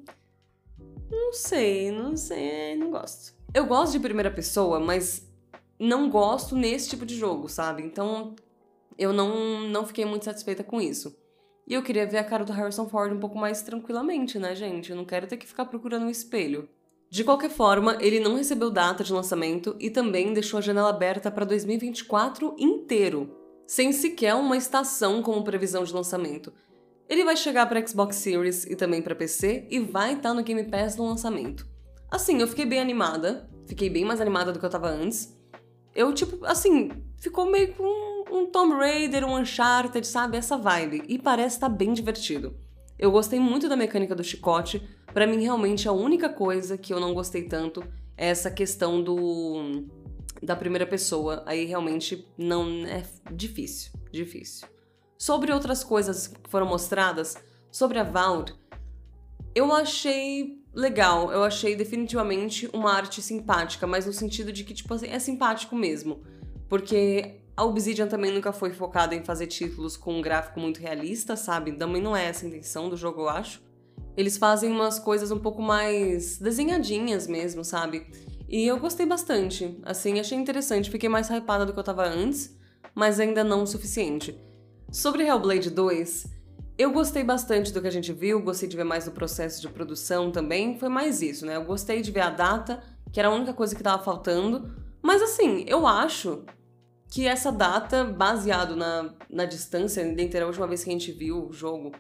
não 1.09 1.33
sei, 1.33 1.91
não 1.91 2.15
sei, 2.15 2.75
não 2.75 2.91
gosto. 2.91 3.33
Eu 3.53 3.65
gosto 3.65 3.93
de 3.93 3.99
primeira 3.99 4.29
pessoa, 4.29 4.79
mas 4.79 5.27
não 5.79 6.09
gosto 6.09 6.55
nesse 6.55 6.89
tipo 6.89 7.05
de 7.05 7.15
jogo, 7.15 7.49
sabe? 7.49 7.83
Então 7.83 8.35
eu 8.97 9.13
não, 9.13 9.61
não 9.67 9.85
fiquei 9.85 10.05
muito 10.05 10.25
satisfeita 10.25 10.63
com 10.63 10.81
isso. 10.81 11.15
E 11.67 11.73
eu 11.73 11.83
queria 11.83 12.07
ver 12.07 12.19
a 12.19 12.23
cara 12.23 12.45
do 12.45 12.53
Harrison 12.53 12.87
Ford 12.87 13.11
um 13.11 13.19
pouco 13.19 13.37
mais 13.37 13.61
tranquilamente, 13.61 14.39
né, 14.39 14.55
gente? 14.55 14.89
Eu 14.89 14.95
não 14.95 15.03
quero 15.03 15.27
ter 15.27 15.35
que 15.35 15.45
ficar 15.45 15.65
procurando 15.65 16.05
um 16.05 16.09
espelho. 16.09 16.69
De 17.09 17.25
qualquer 17.25 17.49
forma, 17.49 17.97
ele 17.99 18.21
não 18.21 18.35
recebeu 18.35 18.69
data 18.69 19.03
de 19.03 19.11
lançamento 19.11 19.75
e 19.77 19.89
também 19.89 20.33
deixou 20.33 20.59
a 20.59 20.61
janela 20.61 20.89
aberta 20.89 21.29
para 21.29 21.45
2024 21.45 22.55
inteiro, 22.57 23.35
sem 23.65 23.91
sequer 23.91 24.33
uma 24.35 24.55
estação 24.55 25.21
como 25.21 25.43
previsão 25.43 25.83
de 25.83 25.93
lançamento. 25.93 26.53
Ele 27.09 27.25
vai 27.25 27.35
chegar 27.35 27.65
para 27.67 27.85
Xbox 27.85 28.15
Series 28.15 28.65
e 28.65 28.75
também 28.75 29.01
para 29.01 29.15
PC 29.15 29.67
e 29.69 29.79
vai 29.79 30.13
estar 30.13 30.29
tá 30.29 30.33
no 30.33 30.43
Game 30.43 30.63
Pass 30.65 30.95
no 30.95 31.05
lançamento. 31.05 31.67
Assim, 32.09 32.39
eu 32.39 32.47
fiquei 32.47 32.65
bem 32.65 32.79
animada, 32.79 33.49
fiquei 33.65 33.89
bem 33.89 34.05
mais 34.05 34.21
animada 34.21 34.53
do 34.53 34.59
que 34.59 34.65
eu 34.65 34.69
tava 34.69 34.89
antes. 34.89 35.37
Eu, 35.93 36.13
tipo, 36.13 36.45
assim, 36.45 36.91
ficou 37.17 37.49
meio 37.49 37.73
com 37.73 38.16
um 38.31 38.45
Tomb 38.45 38.75
Raider, 38.75 39.25
um 39.25 39.37
Uncharted, 39.37 40.05
sabe? 40.05 40.37
Essa 40.37 40.57
vibe. 40.57 41.03
E 41.07 41.17
parece 41.17 41.55
estar 41.55 41.69
tá 41.69 41.75
bem 41.75 41.93
divertido. 41.93 42.55
Eu 42.97 43.11
gostei 43.11 43.39
muito 43.39 43.69
da 43.69 43.75
mecânica 43.75 44.15
do 44.15 44.23
chicote. 44.23 44.81
Para 45.13 45.27
mim, 45.27 45.41
realmente, 45.41 45.87
a 45.87 45.91
única 45.91 46.29
coisa 46.29 46.77
que 46.77 46.93
eu 46.93 46.99
não 46.99 47.13
gostei 47.13 47.43
tanto 47.43 47.83
é 48.15 48.27
essa 48.27 48.49
questão 48.49 49.01
do 49.01 49.85
da 50.41 50.55
primeira 50.55 50.85
pessoa. 50.85 51.43
Aí 51.45 51.65
realmente 51.65 52.27
não 52.37 52.85
é 52.85 53.03
difícil, 53.31 53.91
difícil. 54.11 54.67
Sobre 55.17 55.51
outras 55.51 55.83
coisas 55.83 56.27
que 56.27 56.49
foram 56.49 56.67
mostradas, 56.67 57.35
sobre 57.71 57.99
a 57.99 58.03
Valve, 58.03 58.53
eu 59.55 59.73
achei 59.73 60.63
legal, 60.73 61.31
eu 61.31 61.43
achei 61.43 61.75
definitivamente 61.75 62.69
uma 62.71 62.93
arte 62.93 63.21
simpática, 63.21 63.87
mas 63.87 64.05
no 64.05 64.13
sentido 64.13 64.53
de 64.53 64.63
que, 64.63 64.75
tipo 64.75 64.93
assim, 64.93 65.07
é 65.07 65.17
simpático 65.17 65.75
mesmo. 65.75 66.21
Porque 66.69 67.41
a 67.57 67.65
Obsidian 67.65 68.07
também 68.07 68.31
nunca 68.31 68.53
foi 68.53 68.71
focada 68.71 69.15
em 69.15 69.23
fazer 69.23 69.47
títulos 69.47 69.97
com 69.97 70.19
um 70.19 70.21
gráfico 70.21 70.59
muito 70.59 70.79
realista, 70.79 71.35
sabe? 71.35 71.71
Também 71.71 71.99
não 71.99 72.15
é 72.15 72.25
essa 72.25 72.45
a 72.45 72.47
intenção 72.47 72.87
do 72.87 72.95
jogo, 72.95 73.21
eu 73.21 73.29
acho. 73.29 73.63
Eles 74.15 74.37
fazem 74.37 74.71
umas 74.71 74.99
coisas 74.99 75.31
um 75.31 75.39
pouco 75.39 75.59
mais 75.59 76.37
desenhadinhas 76.37 77.25
mesmo, 77.25 77.65
sabe? 77.65 78.05
E 78.47 78.67
eu 78.67 78.79
gostei 78.79 79.07
bastante. 79.07 79.75
Assim, 79.83 80.19
achei 80.19 80.37
interessante. 80.37 80.91
Fiquei 80.91 81.09
mais 81.09 81.31
hypada 81.31 81.65
do 81.65 81.73
que 81.73 81.79
eu 81.79 81.83
tava 81.83 82.07
antes, 82.07 82.55
mas 82.93 83.19
ainda 83.19 83.43
não 83.43 83.63
o 83.63 83.67
suficiente. 83.67 84.39
Sobre 84.91 85.25
Hellblade 85.25 85.71
2, 85.71 86.37
Eu 86.77 86.91
gostei 86.91 87.23
bastante 87.23 87.73
do 87.73 87.81
que 87.81 87.87
a 87.87 87.91
gente 87.91 88.13
viu, 88.13 88.39
gostei 88.39 88.69
de 88.69 88.77
ver 88.77 88.83
mais 88.83 89.05
do 89.05 89.11
processo 89.11 89.59
de 89.59 89.67
produção 89.67 90.31
também. 90.31 90.77
Foi 90.77 90.89
mais 90.89 91.23
isso, 91.23 91.43
né? 91.43 91.55
Eu 91.55 91.65
gostei 91.65 92.03
de 92.03 92.11
ver 92.11 92.21
a 92.21 92.29
data, 92.29 92.83
que 93.11 93.19
era 93.19 93.29
a 93.29 93.33
única 93.33 93.51
coisa 93.51 93.75
que 93.75 93.81
tava 93.81 94.03
faltando. 94.03 94.75
Mas 95.01 95.23
assim, 95.23 95.65
eu 95.67 95.87
acho 95.87 96.45
que 97.09 97.25
essa 97.25 97.51
data, 97.51 98.03
baseado 98.03 98.75
na, 98.75 99.13
na 99.29 99.45
distância, 99.45 100.03
dentre 100.13 100.39
a 100.39 100.45
última 100.45 100.67
vez 100.67 100.83
que 100.83 100.89
a 100.89 100.93
gente 100.93 101.11
viu 101.11 101.47
o 101.47 101.53
jogo 101.53 101.91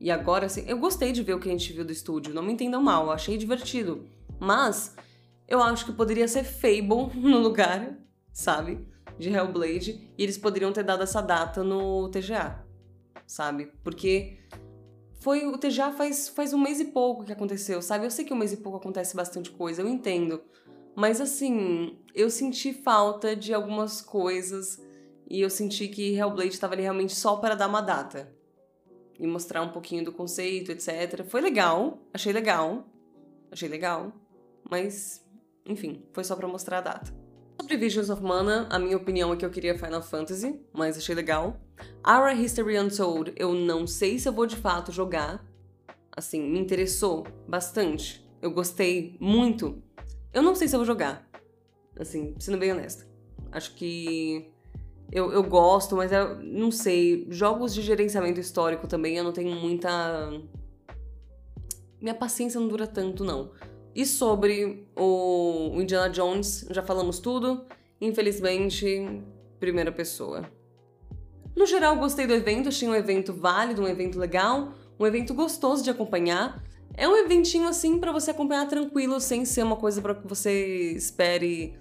e 0.00 0.10
agora, 0.10 0.46
assim, 0.46 0.64
eu 0.66 0.78
gostei 0.78 1.12
de 1.12 1.22
ver 1.22 1.34
o 1.34 1.40
que 1.40 1.48
a 1.48 1.52
gente 1.52 1.72
viu 1.72 1.84
do 1.84 1.92
estúdio, 1.92 2.34
não 2.34 2.42
me 2.42 2.52
entendam 2.52 2.82
mal, 2.82 3.10
achei 3.10 3.38
divertido. 3.38 4.06
Mas 4.38 4.94
eu 5.48 5.62
acho 5.62 5.86
que 5.86 5.92
poderia 5.92 6.28
ser 6.28 6.44
Fable 6.44 7.10
no 7.16 7.38
lugar, 7.38 7.96
sabe? 8.32 8.86
De 9.18 9.30
Hellblade, 9.30 10.12
e 10.18 10.22
eles 10.22 10.36
poderiam 10.36 10.72
ter 10.72 10.82
dado 10.82 11.02
essa 11.02 11.22
data 11.22 11.64
no 11.64 12.10
TGA 12.10 12.66
sabe? 13.26 13.72
Porque 13.82 14.38
foi 15.20 15.46
o 15.46 15.58
TGA 15.58 15.92
faz, 15.92 16.28
faz 16.28 16.52
um 16.52 16.58
mês 16.58 16.80
e 16.80 16.86
pouco 16.86 17.24
que 17.24 17.32
aconteceu, 17.32 17.82
sabe? 17.82 18.06
Eu 18.06 18.10
sei 18.10 18.24
que 18.24 18.32
um 18.32 18.36
mês 18.36 18.52
e 18.52 18.58
pouco 18.58 18.78
acontece 18.78 19.16
bastante 19.16 19.50
coisa, 19.50 19.82
eu 19.82 19.88
entendo. 19.88 20.40
Mas 20.96 21.20
assim, 21.20 21.98
eu 22.14 22.30
senti 22.30 22.72
falta 22.72 23.36
de 23.36 23.52
algumas 23.52 24.00
coisas 24.00 24.82
e 25.28 25.42
eu 25.42 25.50
senti 25.50 25.88
que 25.88 26.14
Hellblade 26.16 26.54
estava 26.54 26.72
ali 26.72 26.82
realmente 26.82 27.14
só 27.14 27.36
para 27.36 27.54
dar 27.54 27.68
uma 27.68 27.82
data 27.82 28.34
e 29.20 29.26
mostrar 29.26 29.60
um 29.60 29.68
pouquinho 29.68 30.04
do 30.04 30.12
conceito, 30.12 30.72
etc. 30.72 31.22
Foi 31.28 31.42
legal, 31.42 31.98
achei 32.14 32.32
legal, 32.32 32.88
achei 33.52 33.68
legal, 33.68 34.10
mas 34.70 35.22
enfim, 35.66 36.02
foi 36.14 36.24
só 36.24 36.34
para 36.34 36.48
mostrar 36.48 36.78
a 36.78 36.82
data. 36.82 37.14
Sobre 37.60 37.76
Visions 37.76 38.08
of 38.08 38.22
Mana, 38.22 38.66
a 38.70 38.78
minha 38.78 38.96
opinião 38.96 39.32
é 39.32 39.36
que 39.36 39.44
eu 39.44 39.50
queria 39.50 39.76
Final 39.78 40.02
Fantasy, 40.02 40.60
mas 40.72 40.96
achei 40.96 41.14
legal. 41.14 41.60
Our 42.06 42.32
History 42.38 42.78
Untold, 42.78 43.34
eu 43.36 43.52
não 43.52 43.86
sei 43.86 44.18
se 44.18 44.28
eu 44.28 44.32
vou 44.32 44.46
de 44.46 44.56
fato 44.56 44.92
jogar. 44.92 45.44
Assim, 46.16 46.40
me 46.40 46.58
interessou 46.58 47.26
bastante. 47.46 48.26
Eu 48.40 48.50
gostei 48.50 49.16
muito. 49.20 49.82
Eu 50.36 50.42
não 50.42 50.54
sei 50.54 50.68
se 50.68 50.76
eu 50.76 50.80
vou 50.80 50.86
jogar. 50.86 51.26
Assim, 51.98 52.34
sendo 52.38 52.58
bem 52.58 52.70
honesta. 52.70 53.06
Acho 53.50 53.74
que 53.74 54.52
eu, 55.10 55.32
eu 55.32 55.42
gosto, 55.42 55.96
mas 55.96 56.12
eu 56.12 56.36
não 56.42 56.70
sei. 56.70 57.26
Jogos 57.30 57.72
de 57.72 57.80
gerenciamento 57.80 58.38
histórico 58.38 58.86
também 58.86 59.16
eu 59.16 59.24
não 59.24 59.32
tenho 59.32 59.56
muita. 59.56 59.88
Minha 61.98 62.14
paciência 62.14 62.60
não 62.60 62.68
dura 62.68 62.86
tanto, 62.86 63.24
não. 63.24 63.50
E 63.94 64.04
sobre 64.04 64.86
o 64.94 65.72
Indiana 65.80 66.10
Jones, 66.10 66.66
já 66.70 66.82
falamos 66.82 67.18
tudo. 67.18 67.64
Infelizmente, 67.98 69.22
primeira 69.58 69.90
pessoa. 69.90 70.44
No 71.56 71.64
geral, 71.64 71.96
gostei 71.96 72.26
do 72.26 72.34
evento, 72.34 72.68
achei 72.68 72.86
um 72.86 72.94
evento 72.94 73.32
válido, 73.32 73.80
um 73.80 73.88
evento 73.88 74.18
legal, 74.18 74.74
um 75.00 75.06
evento 75.06 75.32
gostoso 75.32 75.82
de 75.82 75.88
acompanhar. 75.88 76.62
É 76.96 77.06
um 77.06 77.16
eventinho 77.16 77.68
assim 77.68 77.98
para 77.98 78.10
você 78.10 78.30
acompanhar 78.30 78.66
tranquilo, 78.66 79.20
sem 79.20 79.44
ser 79.44 79.62
uma 79.62 79.76
coisa 79.76 80.00
para 80.00 80.14
que 80.14 80.26
você 80.26 80.92
espere 80.92 81.74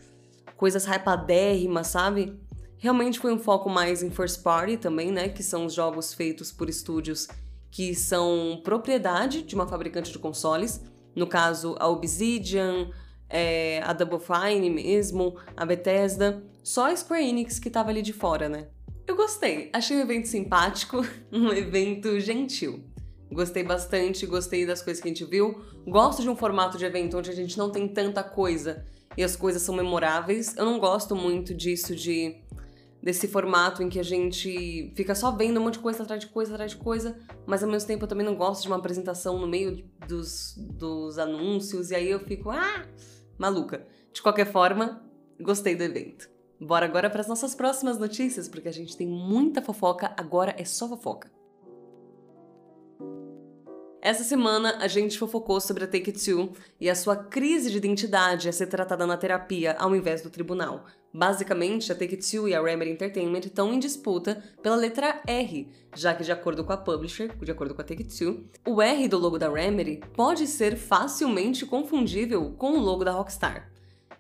coisas 0.58 0.86
hypadérrimas, 0.86 1.88
sabe? 1.88 2.38
Realmente 2.78 3.20
foi 3.20 3.34
um 3.34 3.40
foco 3.40 3.70
mais 3.70 4.04
em 4.04 4.12
first 4.12 4.44
party 4.44 4.78
também, 4.78 5.12
né? 5.12 5.30
Que 5.30 5.42
são 5.42 5.66
os 5.66 5.74
jogos 5.74 6.14
feitos 6.14 6.52
por 6.52 6.70
estúdios 6.70 7.28
que 7.72 7.96
são 7.96 8.62
propriedade 8.64 9.42
de 9.42 9.56
uma 9.56 9.68
fabricante 9.68 10.12
de 10.12 10.20
consoles. 10.20 10.82
No 11.16 11.28
caso, 11.28 11.76
a 11.80 11.88
Obsidian, 11.88 12.90
é, 13.30 13.82
a 13.84 13.94
Double 13.94 14.20
Fine 14.20 14.70
mesmo, 14.70 15.36
a 15.56 15.66
Bethesda. 15.66 16.44
Só 16.64 16.92
a 16.92 16.96
Square 16.96 17.28
Enix 17.28 17.58
que 17.58 17.70
tava 17.70 17.90
ali 17.90 18.02
de 18.02 18.14
fora, 18.14 18.50
né? 18.50 18.68
Eu 19.08 19.16
gostei, 19.16 19.70
achei 19.72 19.98
o 19.98 20.02
evento 20.02 20.28
simpático, 20.28 21.06
um 21.32 21.54
evento 21.54 22.20
gentil. 22.20 22.84
Gostei 23.36 23.64
bastante, 23.64 24.26
gostei 24.26 24.66
das 24.66 24.82
coisas 24.82 25.04
que 25.04 25.10
a 25.10 25.12
gente 25.12 25.26
viu. 25.26 25.62
Gosto 25.86 26.22
de 26.22 26.30
um 26.30 26.38
formato 26.38 26.78
de 26.78 26.86
evento 26.86 27.18
onde 27.18 27.30
a 27.30 27.34
gente 27.34 27.58
não 27.58 27.70
tem 27.70 27.86
tanta 27.86 28.24
coisa 28.24 28.86
e 29.18 29.24
as 29.24 29.36
coisas 29.36 29.62
são 29.62 29.76
memoráveis. 29.76 30.56
Eu 30.56 30.64
não 30.64 30.80
gosto 30.80 31.18
muito 31.18 31.54
disso 31.54 31.94
de 31.94 32.42
desse 33.04 33.28
formato 33.28 33.84
em 33.84 33.90
que 33.90 34.00
a 34.00 34.04
gente 34.04 34.92
fica 34.96 35.14
só 35.14 35.32
vendo 35.32 35.60
um 35.60 35.64
monte 35.66 35.74
de 35.74 35.80
coisa 35.80 36.02
atrás 36.02 36.22
de 36.22 36.28
coisa 36.28 36.54
atrás 36.54 36.72
de 36.72 36.78
coisa, 36.78 37.16
mas 37.46 37.62
ao 37.62 37.70
mesmo 37.70 37.86
tempo 37.86 38.06
eu 38.06 38.08
também 38.08 38.26
não 38.26 38.36
gosto 38.36 38.64
de 38.64 38.68
uma 38.68 38.78
apresentação 38.78 39.38
no 39.38 39.46
meio 39.46 39.86
dos, 40.08 40.56
dos 40.58 41.20
anúncios, 41.20 41.92
e 41.92 41.96
aí 41.96 42.10
eu 42.10 42.20
fico, 42.22 42.50
ah, 42.50 42.84
maluca. 43.38 43.86
De 44.12 44.24
qualquer 44.24 44.52
forma, 44.52 45.04
gostei 45.40 45.76
do 45.76 45.84
evento. 45.84 46.28
Bora 46.60 46.86
agora 46.86 47.08
para 47.08 47.22
as 47.22 47.28
nossas 47.28 47.54
próximas 47.54 48.00
notícias, 48.00 48.48
porque 48.48 48.70
a 48.70 48.74
gente 48.74 48.98
tem 48.98 49.06
muita 49.06 49.62
fofoca, 49.62 50.12
agora 50.18 50.56
é 50.58 50.66
só 50.66 50.88
fofoca. 50.90 51.35
Essa 54.06 54.24
semana 54.24 54.78
a 54.82 54.88
gente 54.88 55.18
fofocou 55.18 55.60
sobre 55.60 55.84
a 55.84 55.88
Take-Two 55.88 56.54
e 56.80 56.92
a 56.92 56.94
sua 56.94 57.16
crise 57.16 57.72
de 57.72 57.78
identidade 57.78 58.48
a 58.48 58.52
ser 58.52 58.68
tratada 58.68 59.04
na 59.08 59.18
terapia 59.18 59.76
ao 59.80 59.96
invés 59.96 60.22
do 60.22 60.30
tribunal. 60.30 60.86
Basicamente, 61.12 61.92
a 61.92 61.96
Take-Two 61.96 62.48
e 62.48 62.54
a 62.54 62.62
Remedy 62.62 62.92
Entertainment 62.92 63.40
estão 63.40 63.74
em 63.74 63.80
disputa 63.80 64.44
pela 64.62 64.76
letra 64.76 65.24
R, 65.26 65.68
já 65.96 66.14
que 66.14 66.24
de 66.24 66.32
acordo 66.32 66.64
com 66.64 66.72
a 66.72 66.78
publisher, 66.78 67.36
de 67.36 67.52
acordo 67.52 67.74
com 67.74 67.82
a 67.82 67.84
Take-Two, 67.84 68.44
o 68.64 68.80
R 68.80 69.08
do 69.08 69.18
logo 69.18 69.40
da 69.40 69.50
Remedy 69.50 70.00
pode 70.16 70.46
ser 70.46 70.78
facilmente 70.78 71.66
confundível 71.66 72.54
com 72.60 72.74
o 72.74 72.80
logo 72.80 73.04
da 73.04 73.12
Rockstar. 73.12 73.72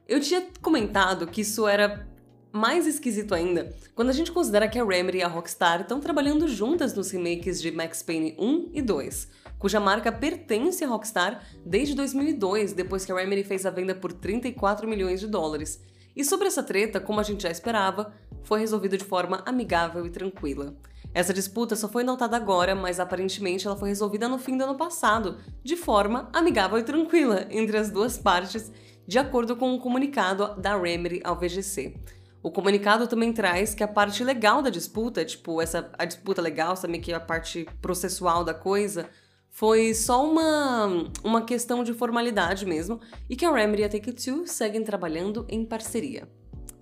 Eu 0.07 0.19
tinha 0.19 0.47
comentado 0.63 1.27
que 1.27 1.41
isso 1.41 1.67
era 1.67 2.07
mais 2.55 2.87
esquisito 2.87 3.35
ainda 3.35 3.75
quando 3.93 4.09
a 4.09 4.13
gente 4.13 4.31
considera 4.31 4.67
que 4.67 4.79
a 4.79 4.85
Remedy 4.85 5.17
e 5.17 5.23
a 5.23 5.27
Rockstar 5.27 5.81
estão 5.81 5.99
trabalhando 5.99 6.47
juntas 6.47 6.93
nos 6.93 7.11
remakes 7.11 7.61
de 7.61 7.69
Max 7.71 8.01
Payne 8.01 8.35
1 8.39 8.69
e 8.73 8.81
2 8.81 9.27
cuja 9.59 9.79
marca 9.79 10.11
pertence 10.11 10.83
à 10.83 10.87
Rockstar 10.87 11.43
desde 11.65 11.95
2002, 11.95 12.73
depois 12.73 13.05
que 13.05 13.11
a 13.11 13.15
Remedy 13.15 13.43
fez 13.43 13.65
a 13.65 13.71
venda 13.71 13.95
por 13.95 14.13
34 14.13 14.87
milhões 14.87 15.19
de 15.19 15.27
dólares. 15.27 15.81
E 16.15 16.23
sobre 16.23 16.47
essa 16.47 16.63
treta, 16.63 16.99
como 16.99 17.19
a 17.19 17.23
gente 17.23 17.43
já 17.43 17.49
esperava, 17.49 18.13
foi 18.43 18.59
resolvida 18.59 18.97
de 18.97 19.03
forma 19.03 19.41
amigável 19.45 20.05
e 20.05 20.09
tranquila. 20.09 20.75
Essa 21.13 21.33
disputa 21.33 21.75
só 21.75 21.89
foi 21.89 22.03
notada 22.03 22.37
agora, 22.37 22.75
mas 22.75 22.99
aparentemente 22.99 23.65
ela 23.65 23.75
foi 23.75 23.89
resolvida 23.89 24.29
no 24.29 24.37
fim 24.37 24.57
do 24.57 24.65
ano 24.65 24.75
passado, 24.75 25.39
de 25.63 25.75
forma 25.75 26.29
amigável 26.31 26.77
e 26.77 26.83
tranquila 26.83 27.47
entre 27.49 27.77
as 27.77 27.89
duas 27.89 28.17
partes, 28.17 28.71
de 29.07 29.17
acordo 29.17 29.55
com 29.55 29.73
um 29.73 29.79
comunicado 29.79 30.59
da 30.61 30.77
Remedy 30.77 31.21
ao 31.23 31.35
VGC. 31.35 31.95
O 32.45 32.51
comunicado 32.51 33.07
também 33.07 33.33
traz 33.33 33.73
que 33.73 33.83
a 33.83 33.87
parte 33.87 34.23
legal 34.23 34.61
da 34.61 34.69
disputa, 34.69 35.25
tipo, 35.25 35.59
essa 35.59 35.89
a 35.97 36.05
disputa 36.05 36.43
legal, 36.43 36.75
sabe 36.75 36.99
que 36.99 37.11
a 37.11 37.19
parte 37.19 37.67
processual 37.81 38.43
da 38.43 38.53
coisa, 38.53 39.09
foi 39.49 39.95
só 39.95 40.23
uma, 40.23 41.09
uma 41.23 41.41
questão 41.41 41.83
de 41.83 41.91
formalidade 41.91 42.63
mesmo 42.63 43.01
e 43.27 43.35
que 43.35 43.43
a 43.43 43.51
Remedy 43.51 43.81
e 43.81 43.85
a 43.85 43.89
Take-Two 43.89 44.45
seguem 44.45 44.83
trabalhando 44.83 45.43
em 45.49 45.65
parceria. 45.65 46.29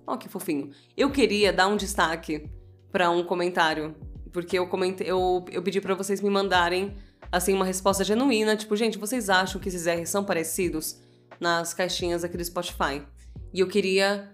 Ó, 0.06 0.12
oh, 0.12 0.18
que 0.18 0.28
fofinho. 0.28 0.70
Eu 0.94 1.10
queria 1.10 1.50
dar 1.50 1.68
um 1.68 1.78
destaque 1.78 2.46
para 2.92 3.08
um 3.08 3.24
comentário, 3.24 3.96
porque 4.34 4.58
eu 4.58 4.66
comentei, 4.66 5.10
eu, 5.10 5.46
eu 5.50 5.62
pedi 5.62 5.80
para 5.80 5.94
vocês 5.94 6.20
me 6.20 6.28
mandarem 6.28 6.94
assim 7.32 7.54
uma 7.54 7.64
resposta 7.64 8.04
genuína, 8.04 8.54
tipo, 8.54 8.76
gente, 8.76 8.98
vocês 8.98 9.30
acham 9.30 9.58
que 9.58 9.70
esses 9.70 9.86
R's 9.86 10.10
são 10.10 10.24
parecidos 10.24 11.00
nas 11.40 11.72
caixinhas 11.72 12.22
aqui 12.22 12.36
do 12.36 12.44
Spotify? 12.44 13.02
E 13.50 13.60
eu 13.60 13.66
queria 13.66 14.33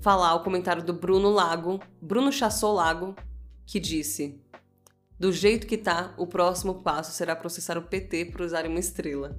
falar 0.00 0.34
o 0.34 0.42
comentário 0.42 0.82
do 0.82 0.92
Bruno 0.92 1.30
Lago, 1.30 1.80
Bruno 2.00 2.32
Chassou 2.32 2.74
Lago, 2.74 3.14
que 3.66 3.80
disse: 3.80 4.40
do 5.18 5.32
jeito 5.32 5.66
que 5.66 5.76
tá, 5.76 6.14
o 6.16 6.26
próximo 6.26 6.82
passo 6.82 7.12
será 7.12 7.34
processar 7.34 7.76
o 7.76 7.82
PT 7.82 8.26
por 8.26 8.42
usar 8.42 8.66
uma 8.66 8.78
estrela. 8.78 9.38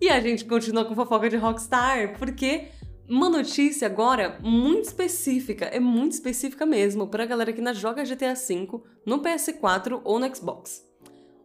E 0.00 0.08
a 0.10 0.20
gente 0.20 0.44
continua 0.44 0.84
com 0.84 0.94
fofoca 0.94 1.30
de 1.30 1.36
Rockstar, 1.36 2.18
porque 2.18 2.68
uma 3.08 3.30
notícia 3.30 3.86
agora 3.86 4.38
muito 4.42 4.84
específica, 4.84 5.64
é 5.66 5.80
muito 5.80 6.12
específica 6.12 6.66
mesmo, 6.66 7.06
pra 7.06 7.24
galera 7.24 7.52
que 7.52 7.60
ainda 7.60 7.72
joga 7.72 8.04
GTA 8.04 8.34
V 8.34 8.82
no 9.06 9.22
PS4 9.22 10.00
ou 10.04 10.18
no 10.18 10.36
Xbox. 10.36 10.84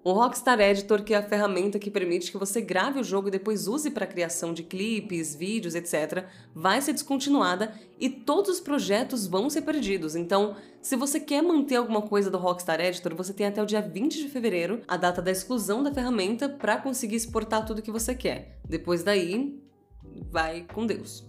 O 0.01 0.13
Rockstar 0.13 0.62
Editor, 0.62 1.03
que 1.03 1.13
é 1.13 1.17
a 1.17 1.21
ferramenta 1.21 1.77
que 1.77 1.91
permite 1.91 2.31
que 2.31 2.38
você 2.38 2.62
grave 2.62 3.01
o 3.01 3.03
jogo 3.03 3.27
e 3.27 3.31
depois 3.31 3.67
use 3.67 3.91
para 3.91 4.05
a 4.05 4.07
criação 4.07 4.53
de 4.53 4.63
clipes, 4.63 5.35
vídeos, 5.35 5.75
etc., 5.75 6.23
vai 6.55 6.81
ser 6.81 6.93
descontinuada 6.93 7.73
e 7.99 8.09
todos 8.09 8.49
os 8.49 8.59
projetos 8.62 9.27
vão 9.27 9.49
ser 9.49 9.63
perdidos. 9.63 10.15
Então, 10.15 10.55
se 10.81 10.95
você 10.95 11.19
quer 11.19 11.41
manter 11.41 11.75
alguma 11.75 12.01
coisa 12.01 12.31
do 12.31 12.38
Rockstar 12.38 12.79
Editor, 12.79 13.13
você 13.13 13.33
tem 13.33 13.47
até 13.47 13.62
o 13.62 13.65
dia 13.65 13.81
20 13.81 14.19
de 14.19 14.29
fevereiro, 14.29 14.81
a 14.88 14.95
data 14.95 15.21
da 15.21 15.31
exclusão 15.31 15.83
da 15.83 15.93
ferramenta, 15.93 16.47
para 16.47 16.77
conseguir 16.77 17.17
exportar 17.17 17.65
tudo 17.65 17.81
que 17.81 17.91
você 17.91 18.15
quer. 18.15 18.57
Depois 18.65 19.03
daí, 19.03 19.62
vai 20.31 20.65
com 20.73 20.85
Deus. 20.85 21.27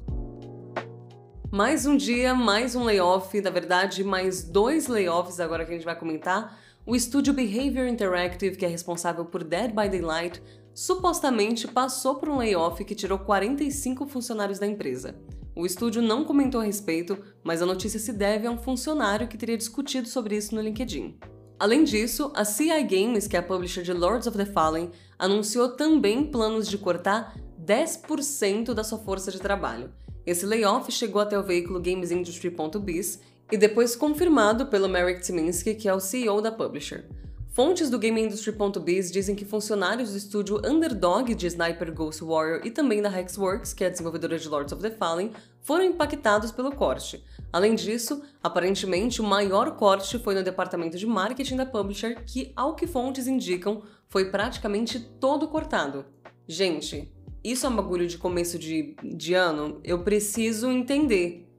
Mais 1.50 1.84
um 1.84 1.96
dia, 1.96 2.32
mais 2.32 2.76
um 2.76 2.84
layoff, 2.84 3.40
na 3.40 3.50
verdade, 3.50 4.04
mais 4.04 4.44
dois 4.44 4.86
layoffs 4.86 5.40
agora 5.40 5.64
que 5.64 5.72
a 5.72 5.74
gente 5.74 5.84
vai 5.84 5.98
comentar. 5.98 6.56
O 6.86 6.96
estúdio 6.96 7.34
Behavior 7.34 7.86
Interactive, 7.86 8.56
que 8.56 8.64
é 8.64 8.68
responsável 8.68 9.24
por 9.26 9.44
Dead 9.44 9.70
by 9.70 9.88
Daylight, 9.88 10.42
supostamente 10.74 11.68
passou 11.68 12.14
por 12.14 12.28
um 12.28 12.38
layoff 12.38 12.82
que 12.84 12.94
tirou 12.94 13.18
45 13.18 14.06
funcionários 14.06 14.58
da 14.58 14.66
empresa. 14.66 15.14
O 15.54 15.66
estúdio 15.66 16.00
não 16.00 16.24
comentou 16.24 16.60
a 16.60 16.64
respeito, 16.64 17.18
mas 17.44 17.60
a 17.60 17.66
notícia 17.66 18.00
se 18.00 18.12
deve 18.12 18.46
a 18.46 18.50
um 18.50 18.56
funcionário 18.56 19.28
que 19.28 19.36
teria 19.36 19.58
discutido 19.58 20.08
sobre 20.08 20.36
isso 20.36 20.54
no 20.54 20.60
LinkedIn. 20.62 21.18
Além 21.58 21.84
disso, 21.84 22.32
a 22.34 22.46
CI 22.46 22.82
Games, 22.84 23.26
que 23.26 23.36
é 23.36 23.40
a 23.40 23.42
publisher 23.42 23.82
de 23.82 23.92
Lords 23.92 24.26
of 24.26 24.38
the 24.38 24.46
Fallen, 24.46 24.90
anunciou 25.18 25.68
também 25.68 26.24
planos 26.24 26.66
de 26.66 26.78
cortar 26.78 27.36
10% 27.62 28.72
da 28.72 28.82
sua 28.82 28.98
força 28.98 29.30
de 29.30 29.38
trabalho. 29.38 29.92
Esse 30.24 30.46
layoff 30.46 30.90
chegou 30.90 31.20
até 31.20 31.38
o 31.38 31.42
veículo 31.42 31.80
GamesIndustry.biz 31.80 33.20
e 33.50 33.56
depois 33.56 33.96
confirmado 33.96 34.66
pelo 34.66 34.88
Merrick 34.88 35.22
Timinski, 35.22 35.74
que 35.74 35.88
é 35.88 35.94
o 35.94 36.00
CEO 36.00 36.40
da 36.40 36.52
publisher. 36.52 37.04
Fontes 37.52 37.90
do 37.90 37.98
GameIndustry.biz 37.98 39.10
dizem 39.10 39.34
que 39.34 39.44
funcionários 39.44 40.12
do 40.12 40.16
estúdio 40.16 40.60
Underdog 40.64 41.34
de 41.34 41.46
Sniper 41.48 41.92
Ghost 41.92 42.22
Warrior 42.22 42.62
e 42.64 42.70
também 42.70 43.02
da 43.02 43.10
Hexworks, 43.10 43.74
que 43.74 43.82
é 43.82 43.88
a 43.88 43.90
desenvolvedora 43.90 44.38
de 44.38 44.48
Lords 44.48 44.72
of 44.72 44.80
the 44.80 44.90
Fallen, 44.90 45.32
foram 45.60 45.84
impactados 45.84 46.52
pelo 46.52 46.70
corte. 46.70 47.24
Além 47.52 47.74
disso, 47.74 48.22
aparentemente 48.40 49.20
o 49.20 49.24
maior 49.24 49.76
corte 49.76 50.16
foi 50.20 50.36
no 50.36 50.44
departamento 50.44 50.96
de 50.96 51.06
marketing 51.06 51.56
da 51.56 51.66
publisher, 51.66 52.22
que, 52.24 52.52
ao 52.54 52.76
que 52.76 52.86
fontes 52.86 53.26
indicam, 53.26 53.82
foi 54.08 54.30
praticamente 54.30 55.00
todo 55.18 55.48
cortado. 55.48 56.04
Gente, 56.46 57.12
isso 57.42 57.66
é 57.66 57.68
um 57.68 57.76
bagulho 57.76 58.06
de 58.06 58.16
começo 58.16 58.60
de, 58.60 58.94
de 59.02 59.34
ano? 59.34 59.80
Eu 59.82 60.04
preciso 60.04 60.70
entender. 60.70 61.49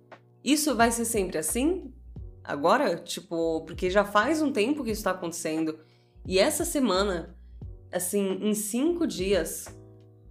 Isso 0.44 0.76
vai 0.76 0.92
ser 0.92 1.06
sempre 1.06 1.38
assim? 1.38 1.94
Agora? 2.44 2.96
Tipo, 2.98 3.62
porque 3.66 3.90
já 3.90 4.04
faz 4.04 4.42
um 4.42 4.52
tempo 4.52 4.84
que 4.84 4.92
isso 4.92 5.04
tá 5.04 5.12
acontecendo. 5.12 5.80
E 6.26 6.40
essa 6.40 6.66
semana, 6.66 7.36
assim, 7.92 8.40
em 8.42 8.54
cinco 8.54 9.06
dias, 9.06 9.66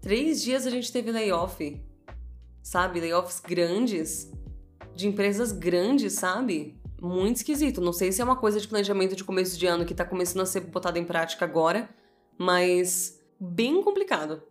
três 0.00 0.42
dias 0.42 0.66
a 0.66 0.70
gente 0.70 0.92
teve 0.92 1.12
layoff. 1.12 1.80
Sabe? 2.62 3.00
Layoffs 3.00 3.40
grandes. 3.40 4.30
De 4.94 5.06
empresas 5.06 5.52
grandes, 5.52 6.14
sabe? 6.14 6.80
Muito 7.00 7.36
esquisito. 7.36 7.80
Não 7.80 7.92
sei 7.92 8.12
se 8.12 8.20
é 8.20 8.24
uma 8.24 8.36
coisa 8.36 8.60
de 8.60 8.68
planejamento 8.68 9.16
de 9.16 9.24
começo 9.24 9.58
de 9.58 9.66
ano 9.66 9.86
que 9.86 9.94
tá 9.94 10.04
começando 10.04 10.42
a 10.42 10.46
ser 10.46 10.60
botada 10.60 10.98
em 10.98 11.04
prática 11.04 11.44
agora, 11.44 11.88
mas 12.36 13.18
bem 13.38 13.82
complicado. 13.82 14.42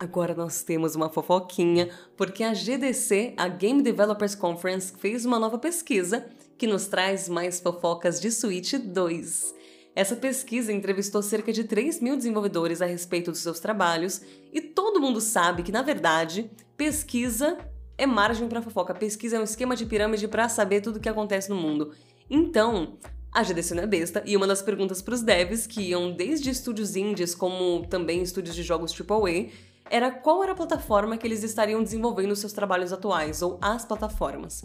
Agora 0.00 0.32
nós 0.32 0.62
temos 0.62 0.94
uma 0.94 1.10
fofoquinha, 1.10 1.90
porque 2.16 2.44
a 2.44 2.54
GDC, 2.54 3.34
a 3.36 3.48
Game 3.48 3.82
Developers 3.82 4.36
Conference, 4.36 4.92
fez 4.96 5.24
uma 5.24 5.40
nova 5.40 5.58
pesquisa 5.58 6.24
que 6.56 6.68
nos 6.68 6.86
traz 6.86 7.28
mais 7.28 7.58
fofocas 7.58 8.20
de 8.20 8.30
Switch 8.30 8.74
2. 8.74 9.54
Essa 9.96 10.14
pesquisa 10.14 10.72
entrevistou 10.72 11.20
cerca 11.20 11.52
de 11.52 11.64
3 11.64 12.00
mil 12.00 12.16
desenvolvedores 12.16 12.80
a 12.80 12.86
respeito 12.86 13.32
dos 13.32 13.40
seus 13.40 13.58
trabalhos 13.58 14.20
e 14.52 14.60
todo 14.60 15.00
mundo 15.00 15.20
sabe 15.20 15.64
que, 15.64 15.72
na 15.72 15.82
verdade, 15.82 16.48
pesquisa 16.76 17.58
é 17.96 18.06
margem 18.06 18.46
para 18.46 18.62
fofoca. 18.62 18.94
Pesquisa 18.94 19.36
é 19.36 19.40
um 19.40 19.44
esquema 19.44 19.74
de 19.74 19.84
pirâmide 19.84 20.28
para 20.28 20.48
saber 20.48 20.80
tudo 20.80 20.98
o 20.98 21.00
que 21.00 21.08
acontece 21.08 21.50
no 21.50 21.56
mundo. 21.56 21.90
Então, 22.30 22.96
a 23.32 23.42
GDC 23.42 23.74
não 23.74 23.82
é 23.82 23.86
besta, 23.86 24.22
e 24.24 24.36
uma 24.36 24.46
das 24.46 24.62
perguntas 24.62 25.02
para 25.02 25.14
os 25.14 25.22
devs, 25.22 25.66
que 25.66 25.90
iam 25.90 26.12
desde 26.12 26.50
estúdios 26.50 26.96
indies 26.96 27.34
como 27.34 27.86
também 27.88 28.22
estúdios 28.22 28.54
de 28.54 28.62
jogos 28.62 28.92
AAA, 28.92 29.50
era 29.90 30.10
qual 30.10 30.42
era 30.42 30.52
a 30.52 30.56
plataforma 30.56 31.16
que 31.16 31.26
eles 31.26 31.42
estariam 31.42 31.82
desenvolvendo 31.82 32.36
seus 32.36 32.52
trabalhos 32.52 32.92
atuais, 32.92 33.42
ou 33.42 33.58
as 33.60 33.84
plataformas. 33.84 34.64